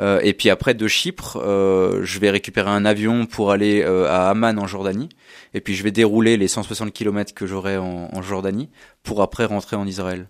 Euh, 0.00 0.18
et 0.22 0.32
puis 0.32 0.48
après 0.50 0.74
de 0.74 0.88
Chypre, 0.88 1.36
euh, 1.36 2.00
je 2.04 2.18
vais 2.18 2.30
récupérer 2.30 2.70
un 2.70 2.84
avion 2.86 3.26
pour 3.26 3.50
aller 3.52 3.82
euh, 3.84 4.08
à 4.08 4.30
Amman 4.30 4.58
en 4.58 4.66
Jordanie. 4.66 5.10
Et 5.52 5.60
puis 5.60 5.74
je 5.74 5.82
vais 5.82 5.90
dérouler 5.90 6.36
les 6.36 6.48
160 6.48 6.92
km 6.92 7.34
que 7.34 7.46
j'aurai 7.46 7.76
en, 7.76 8.08
en 8.12 8.22
Jordanie 8.22 8.70
pour 9.02 9.20
après 9.20 9.44
rentrer 9.44 9.76
en 9.76 9.86
Israël. 9.86 10.28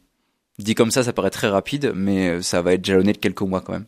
Dit 0.59 0.75
comme 0.75 0.91
ça, 0.91 1.03
ça 1.05 1.13
paraît 1.13 1.31
très 1.31 1.49
rapide, 1.49 1.93
mais 1.95 2.43
ça 2.43 2.61
va 2.63 2.75
être 2.75 2.85
jalonné 2.85 3.13
de 3.13 3.19
quelques 3.19 3.41
mois 3.43 3.61
quand 3.61 3.73
même. 3.73 3.87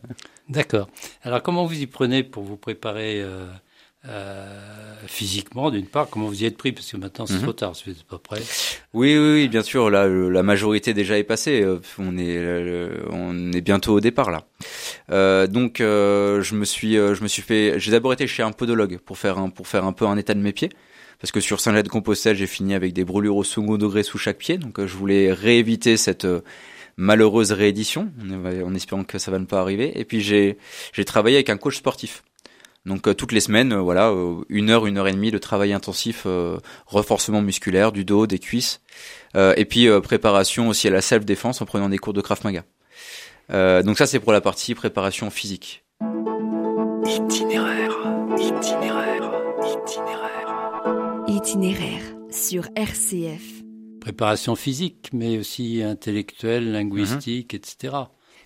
D'accord. 0.49 0.87
Alors 1.23 1.43
comment 1.43 1.65
vous 1.65 1.79
y 1.79 1.85
prenez 1.85 2.23
pour 2.23 2.43
vous 2.43 2.57
préparer 2.57 3.23
physiquement, 5.05 5.69
d'une 5.69 5.85
part? 5.85 6.09
Comment 6.09 6.27
vous 6.27 6.43
y 6.43 6.45
êtes 6.45 6.57
pris? 6.57 6.71
Parce 6.71 6.91
que 6.91 6.97
maintenant 6.97 7.25
c'est 7.25 7.35
Mhm. 7.35 7.41
trop 7.43 7.53
tard, 7.53 7.75
c'est 7.75 8.03
pas 8.05 8.17
prêt. 8.17 8.41
Oui, 8.93 9.17
oui, 9.17 9.33
oui, 9.33 9.47
bien 9.49 9.61
sûr. 9.63 9.89
Là, 9.89 10.07
la 10.07 10.43
majorité 10.43 10.93
déjà 10.93 11.17
est 11.17 11.23
passée. 11.23 11.65
On 11.99 12.17
est, 12.17 12.89
on 13.11 13.51
est 13.51 13.61
bientôt 13.61 13.93
au 13.93 13.99
départ 13.99 14.31
là. 14.31 14.43
Euh, 15.11 15.47
donc, 15.47 15.81
euh, 15.81 16.41
je 16.41 16.55
me 16.55 16.65
suis, 16.65 16.97
euh, 16.97 17.15
je 17.15 17.23
me 17.23 17.27
suis 17.27 17.41
fait. 17.41 17.79
J'ai 17.79 17.91
d'abord 17.91 18.13
été 18.13 18.27
chez 18.27 18.43
un 18.43 18.51
podologue 18.51 18.99
pour 18.99 19.17
faire 19.17 19.37
un, 19.37 19.49
pour 19.49 19.67
faire 19.67 19.85
un 19.85 19.93
peu 19.93 20.05
un 20.05 20.17
état 20.17 20.33
de 20.33 20.39
mes 20.39 20.53
pieds, 20.53 20.69
parce 21.19 21.31
que 21.31 21.39
sur 21.39 21.59
Saint-Lay 21.59 21.83
de 21.83 21.89
Compostelle, 21.89 22.35
j'ai 22.35 22.47
fini 22.47 22.73
avec 22.73 22.93
des 22.93 23.05
brûlures 23.05 23.35
au 23.35 23.43
second 23.43 23.77
degré 23.77 24.03
sous 24.03 24.17
chaque 24.17 24.37
pied. 24.37 24.57
Donc, 24.57 24.83
je 24.85 24.95
voulais 24.95 25.33
rééviter 25.33 25.97
cette 25.97 26.27
malheureuse 26.97 27.51
réédition, 27.51 28.11
en, 28.21 28.75
espérant 28.75 29.03
que 29.03 29.17
ça 29.17 29.31
va 29.31 29.39
ne 29.39 29.45
pas 29.45 29.59
arriver. 29.61 29.99
Et 29.99 30.05
puis, 30.05 30.21
j'ai, 30.21 30.57
j'ai 30.93 31.05
travaillé 31.05 31.37
avec 31.37 31.49
un 31.49 31.57
coach 31.57 31.77
sportif. 31.77 32.23
Donc 32.85 33.15
toutes 33.15 33.31
les 33.31 33.39
semaines, 33.39 33.73
voilà, 33.75 34.13
une 34.49 34.69
heure, 34.69 34.85
une 34.87 34.97
heure 34.97 35.07
et 35.07 35.13
demie 35.13 35.31
de 35.31 35.37
travail 35.37 35.71
intensif, 35.71 36.23
euh, 36.25 36.57
renforcement 36.85 37.41
musculaire 37.41 37.93
du 37.93 38.03
dos, 38.03 38.27
des 38.27 38.39
cuisses, 38.39 38.81
Euh, 39.35 39.53
et 39.57 39.65
puis 39.65 39.87
euh, 39.87 39.99
préparation 39.99 40.67
aussi 40.67 40.87
à 40.87 40.91
la 40.91 41.01
self-défense 41.01 41.61
en 41.61 41.65
prenant 41.65 41.89
des 41.89 41.97
cours 41.97 42.13
de 42.13 42.21
Krav 42.21 42.41
Maga. 42.43 42.63
Euh, 43.51 43.83
donc 43.83 43.97
ça, 43.97 44.05
c'est 44.05 44.19
pour 44.19 44.31
la 44.33 44.41
partie 44.41 44.73
préparation 44.75 45.29
physique. 45.29 45.83
Itinéraire, 47.05 47.91
itinéraire, 48.37 49.31
itinéraire. 49.85 51.23
Itinéraire 51.27 52.01
sur 52.31 52.67
RCF. 52.75 53.41
Préparation 53.99 54.55
physique, 54.55 55.09
mais 55.13 55.37
aussi 55.37 55.81
intellectuelle, 55.83 56.71
linguistique, 56.71 57.53
etc. 57.53 57.93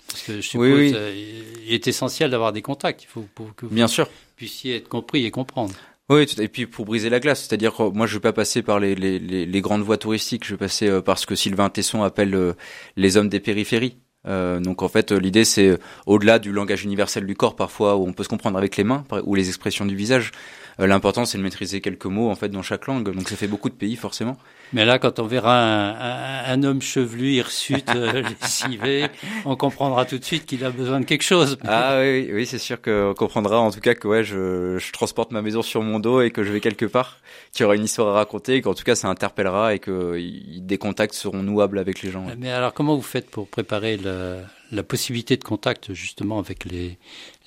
Parce 0.07 0.21
que 0.25 0.35
je 0.37 0.41
suppose 0.41 0.67
Oui, 0.67 0.73
oui. 0.89 0.91
euh, 0.95 1.33
il 1.67 1.73
est 1.73 1.87
essentiel 1.87 2.31
d'avoir 2.31 2.53
des 2.53 2.61
contacts. 2.61 3.03
Il 3.03 3.07
faut 3.07 3.25
pour 3.35 3.55
que 3.55 3.65
vous 3.65 3.73
Bien 3.75 3.87
sûr. 3.87 4.07
puissiez 4.35 4.75
être 4.77 4.87
compris 4.87 5.25
et 5.25 5.31
comprendre. 5.31 5.73
Oui, 6.09 6.25
et 6.39 6.47
puis 6.47 6.65
pour 6.67 6.85
briser 6.85 7.09
la 7.09 7.19
glace, 7.19 7.41
c'est-à-dire 7.45 7.75
que 7.75 7.83
moi 7.83 8.07
je 8.07 8.13
vais 8.13 8.21
pas 8.21 8.31
passer 8.33 8.61
par 8.61 8.79
les, 8.79 8.95
les, 8.95 9.19
les, 9.19 9.45
les 9.45 9.61
grandes 9.61 9.81
voies 9.81 9.97
touristiques, 9.97 10.45
je 10.45 10.51
vais 10.51 10.57
passer 10.57 10.87
euh, 10.87 11.01
par 11.01 11.19
ce 11.19 11.25
que 11.25 11.35
Sylvain 11.35 11.69
Tesson 11.69 12.01
appelle 12.03 12.55
les 12.95 13.17
hommes 13.17 13.27
des 13.29 13.41
périphéries. 13.41 13.97
Euh, 14.25 14.59
donc 14.59 14.81
en 14.81 14.89
fait 14.89 15.11
l'idée 15.11 15.45
c'est 15.45 15.69
euh, 15.69 15.77
au-delà 16.05 16.39
du 16.39 16.51
langage 16.51 16.83
universel 16.83 17.25
du 17.25 17.35
corps 17.35 17.55
parfois 17.55 17.95
où 17.95 18.05
on 18.05 18.13
peut 18.13 18.23
se 18.23 18.29
comprendre 18.29 18.57
avec 18.57 18.75
les 18.75 18.83
mains 18.83 19.05
ou 19.23 19.35
les 19.35 19.47
expressions 19.47 19.85
du 19.85 19.95
visage. 19.95 20.31
Euh, 20.79 20.87
L'important 20.87 21.25
c'est 21.25 21.37
de 21.37 21.43
maîtriser 21.43 21.81
quelques 21.81 22.05
mots 22.05 22.29
en 22.29 22.35
fait 22.35 22.49
dans 22.49 22.61
chaque 22.61 22.87
langue. 22.87 23.13
Donc 23.13 23.29
ça 23.29 23.35
fait 23.35 23.47
beaucoup 23.47 23.69
de 23.69 23.75
pays 23.75 23.95
forcément. 23.95 24.37
Mais 24.73 24.83
là, 24.83 24.99
quand 24.99 25.19
on 25.19 25.25
verra 25.27 25.57
un, 25.61 25.91
un- 25.91 26.43
un 26.53 26.63
homme 26.63 26.81
chevelu, 26.81 27.31
hirsute, 27.35 27.89
euh, 27.95 28.21
lessivé, 28.41 29.07
on 29.45 29.55
comprendra 29.55 30.03
tout 30.05 30.17
de 30.17 30.25
suite 30.25 30.45
qu'il 30.45 30.65
a 30.65 30.71
besoin 30.71 30.99
de 30.99 31.05
quelque 31.05 31.23
chose. 31.23 31.57
Ah 31.65 31.99
oui, 32.01 32.29
oui, 32.33 32.45
c'est 32.45 32.57
sûr 32.59 32.81
qu'on 32.81 33.13
comprendra 33.15 33.59
en 33.61 33.71
tout 33.71 33.79
cas 33.79 33.93
que 33.95 34.07
ouais, 34.09 34.23
je, 34.25 34.77
je 34.77 34.91
transporte 34.91 35.31
ma 35.31 35.41
maison 35.41 35.61
sur 35.61 35.81
mon 35.83 35.99
dos 35.99 36.21
et 36.21 36.31
que 36.31 36.43
je 36.43 36.51
vais 36.51 36.59
quelque 36.59 36.85
part, 36.85 37.19
qu'il 37.53 37.61
y 37.61 37.65
aura 37.65 37.75
une 37.75 37.85
histoire 37.85 38.09
à 38.09 38.13
raconter 38.19 38.55
et 38.55 38.61
qu'en 38.61 38.73
tout 38.73 38.83
cas 38.83 38.95
ça 38.95 39.07
interpellera 39.07 39.73
et 39.73 39.79
que 39.79 40.17
y- 40.19 40.59
des 40.61 40.77
contacts 40.77 41.13
seront 41.15 41.43
nouables 41.43 41.79
avec 41.79 42.01
les 42.01 42.11
gens. 42.11 42.25
ouais. 42.27 42.35
Mais 42.37 42.51
alors, 42.51 42.73
comment 42.73 42.95
vous 42.95 43.01
faites 43.01 43.29
pour 43.31 43.47
préparer 43.47 43.97
la 43.97 44.83
possibilité 44.83 45.37
de 45.37 45.43
contact 45.45 45.93
justement 45.93 46.39
avec 46.39 46.65
les, 46.65 46.97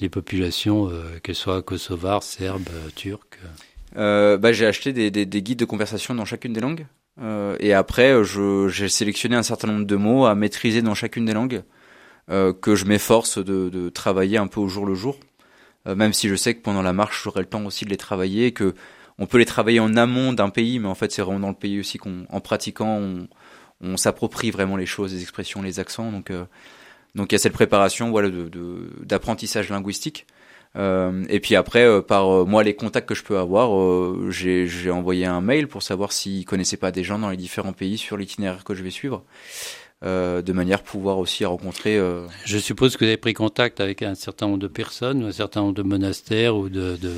les 0.00 0.08
populations, 0.08 0.88
euh, 0.88 1.18
qu'elles 1.22 1.34
soient 1.34 1.62
kosovares, 1.62 2.22
serbes, 2.22 2.68
euh, 2.72 2.88
turques 2.94 3.38
Euh, 3.96 4.38
bah, 4.38 4.52
j'ai 4.52 4.66
acheté 4.66 4.92
des, 4.92 5.10
des, 5.10 5.26
des 5.26 5.42
guides 5.42 5.58
de 5.58 5.64
conversation 5.64 6.14
dans 6.14 6.24
chacune 6.24 6.52
des 6.52 6.60
langues. 6.60 6.86
Et 7.58 7.74
après, 7.74 8.14
j'ai 8.24 8.88
sélectionné 8.88 9.36
un 9.36 9.42
certain 9.42 9.68
nombre 9.68 9.84
de 9.84 9.96
mots 9.96 10.24
à 10.24 10.34
maîtriser 10.34 10.80
dans 10.80 10.94
chacune 10.94 11.26
des 11.26 11.34
langues, 11.34 11.62
que 12.28 12.74
je 12.74 12.84
m'efforce 12.86 13.36
de, 13.36 13.68
de 13.68 13.90
travailler 13.90 14.38
un 14.38 14.46
peu 14.46 14.60
au 14.60 14.68
jour 14.68 14.86
le 14.86 14.94
jour. 14.94 15.18
Même 15.84 16.14
si 16.14 16.28
je 16.28 16.34
sais 16.34 16.54
que 16.54 16.62
pendant 16.62 16.80
la 16.80 16.94
marche, 16.94 17.22
j'aurai 17.24 17.40
le 17.40 17.46
temps 17.46 17.66
aussi 17.66 17.84
de 17.84 17.90
les 17.90 17.98
travailler, 17.98 18.52
que 18.52 18.74
on 19.18 19.26
peut 19.26 19.36
les 19.36 19.44
travailler 19.44 19.80
en 19.80 19.96
amont 19.96 20.32
d'un 20.32 20.48
pays, 20.48 20.78
mais 20.78 20.88
en 20.88 20.94
fait, 20.94 21.12
c'est 21.12 21.20
vraiment 21.20 21.40
dans 21.40 21.48
le 21.48 21.54
pays 21.54 21.78
aussi 21.78 21.98
qu'on, 21.98 22.24
en 22.30 22.40
pratiquant, 22.40 22.96
on, 22.96 23.28
on 23.82 23.98
s'approprie 23.98 24.50
vraiment 24.50 24.76
les 24.78 24.86
choses, 24.86 25.12
les 25.12 25.20
expressions, 25.20 25.60
les 25.60 25.78
accents. 25.78 26.10
Donc, 26.10 26.32
donc 27.14 27.32
il 27.32 27.34
y 27.34 27.36
a 27.36 27.38
cette 27.38 27.52
préparation, 27.52 28.10
voilà, 28.10 28.28
de, 28.30 28.48
de- 28.48 28.90
d'apprentissage 29.04 29.68
linguistique. 29.70 30.26
Euh, 30.76 31.24
et 31.28 31.40
puis 31.40 31.56
après, 31.56 31.84
euh, 31.84 32.00
par 32.00 32.28
euh, 32.32 32.44
moi, 32.44 32.62
les 32.62 32.74
contacts 32.74 33.08
que 33.08 33.14
je 33.16 33.24
peux 33.24 33.38
avoir, 33.38 33.76
euh, 33.76 34.28
j'ai 34.30 34.68
j'ai 34.68 34.90
envoyé 34.92 35.26
un 35.26 35.40
mail 35.40 35.66
pour 35.66 35.82
savoir 35.82 36.12
s'ils 36.12 36.44
connaissaient 36.44 36.76
pas 36.76 36.92
des 36.92 37.02
gens 37.02 37.18
dans 37.18 37.30
les 37.30 37.36
différents 37.36 37.72
pays 37.72 37.98
sur 37.98 38.16
l'itinéraire 38.16 38.62
que 38.62 38.74
je 38.74 38.84
vais 38.84 38.90
suivre, 38.90 39.24
euh, 40.02 40.40
de 40.40 40.52
manière 40.54 40.78
à 40.78 40.82
pouvoir 40.82 41.18
aussi 41.18 41.44
rencontrer. 41.44 41.98
euh, 41.98 42.26
Je 42.46 42.56
suppose 42.58 42.96
que 42.96 43.04
vous 43.04 43.08
avez 43.08 43.16
pris 43.18 43.34
contact 43.34 43.80
avec 43.80 44.00
un 44.02 44.14
certain 44.14 44.46
nombre 44.46 44.58
de 44.58 44.66
personnes, 44.66 45.22
ou 45.24 45.26
un 45.26 45.32
certain 45.32 45.60
nombre 45.60 45.74
de 45.74 45.82
monastères 45.82 46.56
ou 46.56 46.68
de, 46.70 46.96
de, 46.96 47.12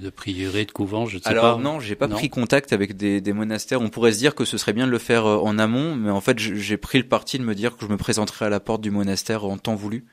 de 0.00 0.10
prieurés, 0.10 0.64
de 0.64 0.72
couvents, 0.72 1.06
je 1.06 1.16
ne 1.18 1.22
sais 1.22 1.28
Alors 1.28 1.56
pas. 1.56 1.62
non, 1.62 1.78
j'ai 1.78 1.94
pas 1.94 2.06
Non. 2.06 2.16
pris 2.16 2.30
contact 2.30 2.72
avec 2.72 2.96
des, 2.96 3.20
des 3.20 3.32
monastères. 3.34 3.82
On 3.82 3.88
pourrait 3.90 4.12
se 4.12 4.18
dire 4.18 4.34
que 4.34 4.44
ce 4.46 4.56
serait 4.56 4.72
bien 4.72 4.86
de 4.86 4.92
le 4.92 4.98
faire 4.98 5.26
euh, 5.26 5.36
en 5.36 5.58
amont, 5.58 5.94
mais 5.94 6.10
en 6.10 6.20
fait, 6.22 6.38
j'ai 6.38 6.76
pris 6.78 6.98
le 6.98 7.04
parti 7.06 7.38
de 7.38 7.44
me 7.44 7.54
dire 7.54 7.76
que 7.76 7.84
je 7.84 7.90
me 7.90 7.96
présenterai 7.98 8.46
à 8.46 8.48
la 8.50 8.60
porte 8.60 8.80
du 8.80 8.90
monastère 8.90 9.44
en 9.44 9.58
temps 9.58 9.74
voulu. 9.74 10.04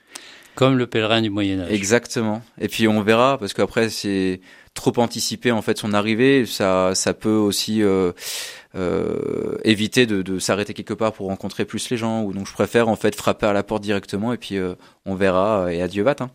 Comme 0.56 0.78
le 0.78 0.86
pèlerin 0.86 1.22
du 1.24 1.32
Moyen 1.32 1.62
Âge. 1.62 1.72
Exactement. 1.72 2.44
Et 2.62 2.68
puis 2.68 2.88
on 2.88 3.02
verra 3.02 3.39
parce 3.39 3.54
qu'après 3.56 3.89
c'est 3.89 4.39
trop 4.76 4.94
anticipé 5.00 5.52
en 5.52 5.63
fait 5.63 5.80
son 5.80 5.94
arrivée, 5.94 6.46
ça 6.46 6.92
ça 6.94 7.16
peut 7.16 7.34
aussi 7.34 7.82
euh, 7.82 8.12
euh, 8.76 9.58
éviter 9.64 10.06
de, 10.06 10.22
de 10.22 10.40
s'arrêter 10.40 10.74
quelque 10.74 10.94
part 10.94 11.14
pour 11.14 11.28
rencontrer 11.28 11.66
plus 11.66 11.90
les 11.90 11.98
gens. 11.98 12.24
Ou 12.24 12.34
donc 12.34 12.48
je 12.48 12.54
préfère 12.54 12.88
en 12.90 12.96
fait 12.96 13.16
frapper 13.16 13.46
à 13.48 13.54
la 13.54 13.64
porte 13.64 13.84
directement 13.84 14.34
et 14.34 14.38
puis 14.38 14.58
euh, 14.58 14.76
on 15.06 15.16
verra 15.16 15.74
et 15.74 15.82
adieu 15.82 16.04
vat. 16.04 16.16
Hein. 16.20 16.32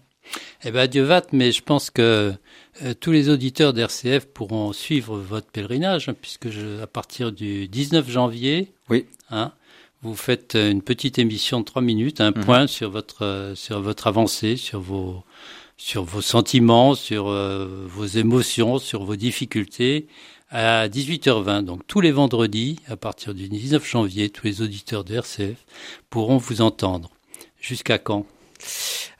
Eh 0.64 0.70
ben, 0.70 0.86
Dieu 0.86 1.04
va, 1.04 1.22
mais 1.32 1.52
je 1.52 1.62
pense 1.62 1.88
que 1.90 2.34
euh, 2.82 2.94
tous 3.00 3.12
les 3.12 3.30
auditeurs 3.30 3.72
d'RCF 3.72 4.26
pourront 4.26 4.72
suivre 4.74 5.16
votre 5.16 5.46
pèlerinage, 5.46 6.10
hein, 6.10 6.14
puisque 6.20 6.50
je, 6.50 6.82
à 6.82 6.86
partir 6.86 7.32
du 7.32 7.66
19 7.66 8.10
janvier, 8.10 8.72
Oui. 8.90 9.06
hein, 9.30 9.52
vous 10.02 10.14
faites 10.14 10.54
euh, 10.54 10.70
une 10.70 10.82
petite 10.82 11.18
émission 11.18 11.60
de 11.60 11.64
trois 11.64 11.80
minutes, 11.80 12.20
un 12.20 12.32
Mhm. 12.32 12.44
point 12.44 12.66
sur 12.66 12.90
votre 12.90 13.24
euh, 13.24 13.54
sur 13.54 13.80
votre 13.80 14.06
avancée, 14.06 14.56
sur 14.56 14.80
vos 14.80 15.24
sur 15.78 16.02
vos 16.04 16.20
sentiments, 16.20 16.94
sur 16.94 17.28
euh, 17.28 17.86
vos 17.88 18.04
émotions, 18.04 18.78
sur 18.78 19.04
vos 19.04 19.16
difficultés 19.16 20.08
à 20.50 20.88
18h20. 20.88 21.62
Donc 21.64 21.86
tous 21.86 22.00
les 22.00 22.10
vendredis, 22.10 22.80
à 22.88 22.96
partir 22.96 23.32
du 23.32 23.48
19 23.48 23.88
janvier, 23.88 24.28
tous 24.28 24.44
les 24.46 24.60
auditeurs 24.60 25.04
de 25.04 25.14
RCF 25.14 25.64
pourront 26.10 26.36
vous 26.36 26.60
entendre. 26.60 27.10
Jusqu'à 27.60 27.98
quand? 27.98 28.26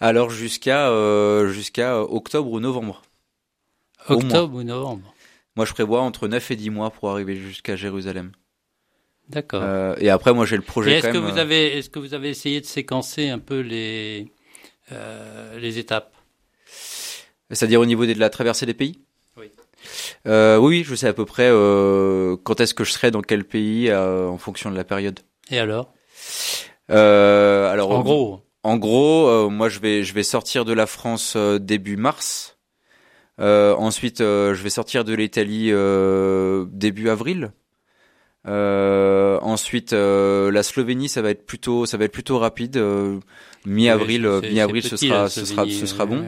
Alors 0.01 0.31
jusqu'à 0.31 0.90
euh, 0.90 1.49
jusqu'à 1.49 2.03
octobre 2.03 2.51
ou 2.51 2.61
novembre. 2.61 3.03
Octobre 4.09 4.57
ou 4.57 4.62
novembre? 4.64 5.14
Moi 5.55 5.64
je 5.64 5.73
prévois 5.73 6.01
entre 6.03 6.27
9 6.29 6.51
et 6.51 6.57
10 6.57 6.71
mois 6.71 6.90
pour 6.90 7.11
arriver 7.11 7.37
jusqu'à 7.37 7.77
Jérusalem. 7.77 8.33
D'accord. 9.29 9.62
Euh, 9.62 9.94
et 9.99 10.09
après 10.11 10.33
moi 10.35 10.44
j'ai 10.44 10.57
le 10.57 10.62
Et 10.62 10.66
projet 10.66 10.92
est-ce 10.99 11.09
que 11.09 11.18
même. 11.18 11.31
vous 11.31 11.38
avez 11.38 11.79
est-ce 11.79 11.90
que 11.90 11.99
vous 12.01 12.14
avez 12.14 12.31
essayé 12.31 12.61
de 12.61 12.66
séquencer 12.66 13.29
un 13.29 13.38
peu 13.38 13.61
les 13.61 14.33
les 15.61 15.79
étapes? 15.79 16.18
C'est-à-dire 17.51 17.81
au 17.81 17.87
niveau 17.87 18.07
de 18.07 18.13
la 18.19 18.31
traversée 18.31 18.67
des 18.67 18.75
pays? 18.75 18.99
Oui. 19.37 19.51
Euh, 20.27 20.59
oui, 20.59 20.85
je 20.85 20.95
sais 20.95 21.09
à 21.09 21.13
peu 21.13 21.25
près 21.25 21.49
euh, 21.51 22.37
quand 22.43 22.61
est-ce 22.61 22.75
que 22.75 22.85
je 22.85 22.93
serai 22.93 23.11
dans 23.11 23.23
quel 23.23 23.45
pays 23.45 23.89
euh, 23.91 24.27
en 24.29 24.39
fonction 24.39 24.71
de 24.71 24.77
la 24.77 24.85
période. 24.85 25.21
Et 25.51 25.59
alors? 25.59 25.93
Euh, 26.91 27.71
alors 27.71 27.91
En 27.93 28.03
gros, 28.03 28.43
en 28.63 28.77
gros, 28.77 29.29
euh, 29.29 29.49
moi 29.49 29.69
je 29.69 29.79
vais 29.81 30.03
je 30.03 30.15
vais 30.15 30.23
sortir 30.23 30.65
de 30.65 30.73
la 30.73 30.87
France 30.87 31.35
euh, 31.37 31.59
début 31.59 31.97
mars. 31.97 32.59
Euh, 33.41 33.75
ensuite, 33.77 34.21
euh, 34.21 34.55
je 34.55 34.63
vais 34.63 34.71
sortir 34.71 35.05
de 35.05 35.15
l'Italie 35.15 35.69
euh, 35.71 36.67
début 36.71 37.09
avril. 37.09 37.53
Euh, 38.47 39.39
ensuite, 39.43 39.93
euh, 39.93 40.51
la 40.51 40.63
Slovénie, 40.63 41.09
ça 41.09 41.23
va 41.23 41.31
être 41.31 41.45
plutôt 41.47 41.87
ça 41.87 41.97
va 41.97 42.05
être 42.07 42.13
plutôt 42.13 42.39
rapide. 42.39 42.77
euh, 42.77 43.21
mi-avril, 43.65 44.27
mi-avril, 44.51 44.83
ce 44.83 44.97
sera 44.97 45.29
ce 45.29 45.45
sera 45.45 45.65
ce 45.67 45.87
sera 45.87 46.07
bon. 46.07 46.25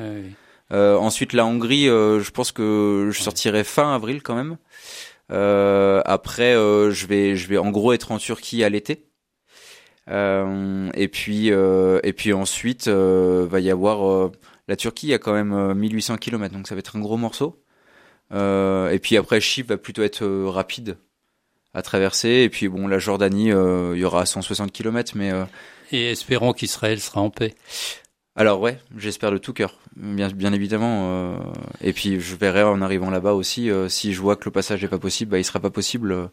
Euh, 0.72 0.96
ensuite, 0.96 1.32
la 1.32 1.44
Hongrie, 1.44 1.88
euh, 1.88 2.20
je 2.20 2.30
pense 2.30 2.52
que 2.52 3.10
je 3.12 3.20
sortirai 3.20 3.64
fin 3.64 3.94
avril 3.94 4.22
quand 4.22 4.34
même. 4.34 4.56
Euh, 5.32 6.02
après, 6.04 6.54
je 6.54 7.06
vais, 7.06 7.36
je 7.36 7.48
vais 7.48 7.58
en 7.58 7.70
gros 7.70 7.92
être 7.92 8.12
en 8.12 8.18
Turquie 8.18 8.64
à 8.64 8.68
l'été. 8.68 9.06
Et 10.08 11.08
puis, 11.08 11.48
et 11.48 12.12
puis 12.12 12.32
ensuite, 12.32 12.88
va 12.88 13.60
y 13.60 13.70
avoir 13.70 14.30
la 14.70 14.76
Turquie. 14.76 15.08
Il 15.08 15.10
y 15.10 15.14
a 15.14 15.18
quand 15.18 15.34
même 15.34 15.52
euh, 15.52 15.74
1800 15.74 16.16
km, 16.16 16.54
donc 16.54 16.66
ça 16.66 16.74
va 16.74 16.78
être 16.78 16.96
un 16.96 17.00
gros 17.00 17.18
morceau. 17.18 17.62
Euh, 18.32 18.90
et 18.90 18.98
puis 18.98 19.16
après, 19.18 19.40
Chypre 19.40 19.70
va 19.70 19.76
plutôt 19.76 20.02
être 20.02 20.24
rapide 20.46 20.96
à 21.74 21.82
traverser. 21.82 22.42
Et 22.44 22.48
puis 22.48 22.68
bon, 22.68 22.86
la 22.86 22.98
Jordanie, 22.98 23.52
euh, 23.52 23.92
il 23.94 24.00
y 24.00 24.04
aura 24.04 24.24
160 24.24 24.72
km, 24.72 25.12
mais 25.16 25.32
Et 25.92 26.12
espérons 26.12 26.52
qu'Israël 26.52 27.00
sera 27.00 27.20
en 27.20 27.30
paix. 27.30 27.54
Alors 28.36 28.60
ouais, 28.60 28.78
j'espère 28.96 29.32
de 29.32 29.38
tout 29.38 29.52
cœur, 29.52 29.78
bien, 29.96 30.28
bien 30.28 30.52
évidemment. 30.52 31.08
euh, 31.10 31.36
et 31.80 31.92
puis 31.92 32.20
je 32.20 32.36
verrai 32.36 32.62
en 32.62 32.80
arrivant 32.82 33.10
là-bas 33.10 33.32
aussi, 33.32 33.70
euh, 33.70 33.88
si 33.88 34.12
je 34.12 34.20
vois 34.20 34.36
que 34.36 34.44
le 34.44 34.50
passage 34.50 34.82
n'est 34.82 34.88
pas 34.88 34.98
possible, 34.98 35.32
bah, 35.32 35.38
il 35.38 35.44
sera 35.44 35.60
pas 35.60 35.70
possible. 35.70 36.12
euh. 36.12 36.26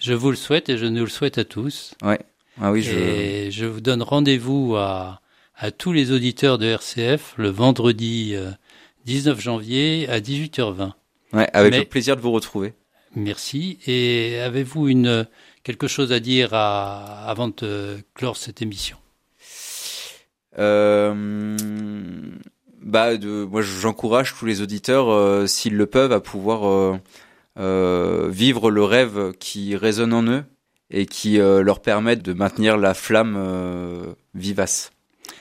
Je 0.00 0.12
vous 0.14 0.30
le 0.30 0.36
souhaite 0.36 0.68
et 0.68 0.76
je 0.78 0.86
nous 0.86 1.04
le 1.04 1.10
souhaite 1.10 1.38
à 1.38 1.44
tous. 1.44 1.94
Ah 2.02 2.72
oui, 2.72 2.82
je... 2.82 2.90
Et 2.94 3.50
je 3.50 3.64
vous 3.66 3.80
donne 3.80 4.02
rendez-vous 4.02 4.76
à 4.76 5.20
à 5.58 5.70
tous 5.70 5.92
les 5.92 6.12
auditeurs 6.12 6.58
de 6.58 6.66
RCF 6.66 7.32
le 7.38 7.48
vendredi 7.48 8.32
euh, 8.34 8.50
19 9.06 9.40
janvier 9.40 10.06
à 10.08 10.20
18h20. 10.20 10.92
ouais, 11.32 11.48
avec 11.54 11.70
Mais- 11.72 11.78
le 11.80 11.84
plaisir 11.86 12.14
de 12.16 12.20
vous 12.20 12.32
retrouver. 12.32 12.74
Merci. 13.14 13.78
Et 13.86 14.38
avez-vous 14.40 14.88
une 14.88 15.26
quelque 15.62 15.88
chose 15.88 16.12
à 16.12 16.20
dire 16.20 16.50
à, 16.52 17.26
avant 17.28 17.48
de 17.48 17.96
clore 18.14 18.36
cette 18.36 18.60
émission? 18.60 18.98
Bah, 22.86 23.16
de, 23.16 23.44
moi, 23.44 23.62
j'encourage 23.62 24.34
tous 24.34 24.46
les 24.46 24.62
auditeurs, 24.62 25.10
euh, 25.10 25.46
s'ils 25.46 25.76
le 25.76 25.86
peuvent, 25.86 26.12
à 26.12 26.20
pouvoir 26.20 26.68
euh, 26.68 26.98
euh, 27.58 28.28
vivre 28.30 28.70
le 28.70 28.84
rêve 28.84 29.32
qui 29.38 29.76
résonne 29.76 30.12
en 30.12 30.22
eux 30.24 30.44
et 30.90 31.06
qui 31.06 31.40
euh, 31.40 31.62
leur 31.62 31.80
permet 31.80 32.16
de 32.16 32.32
maintenir 32.32 32.76
la 32.76 32.94
flamme 32.94 33.34
euh, 33.36 34.14
vivace. 34.34 34.92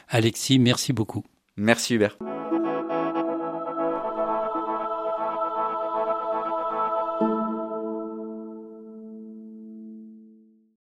Alexis, 0.09 0.59
merci 0.59 0.91
beaucoup. 0.91 1.23
Merci 1.55 1.95
Hubert. 1.95 2.17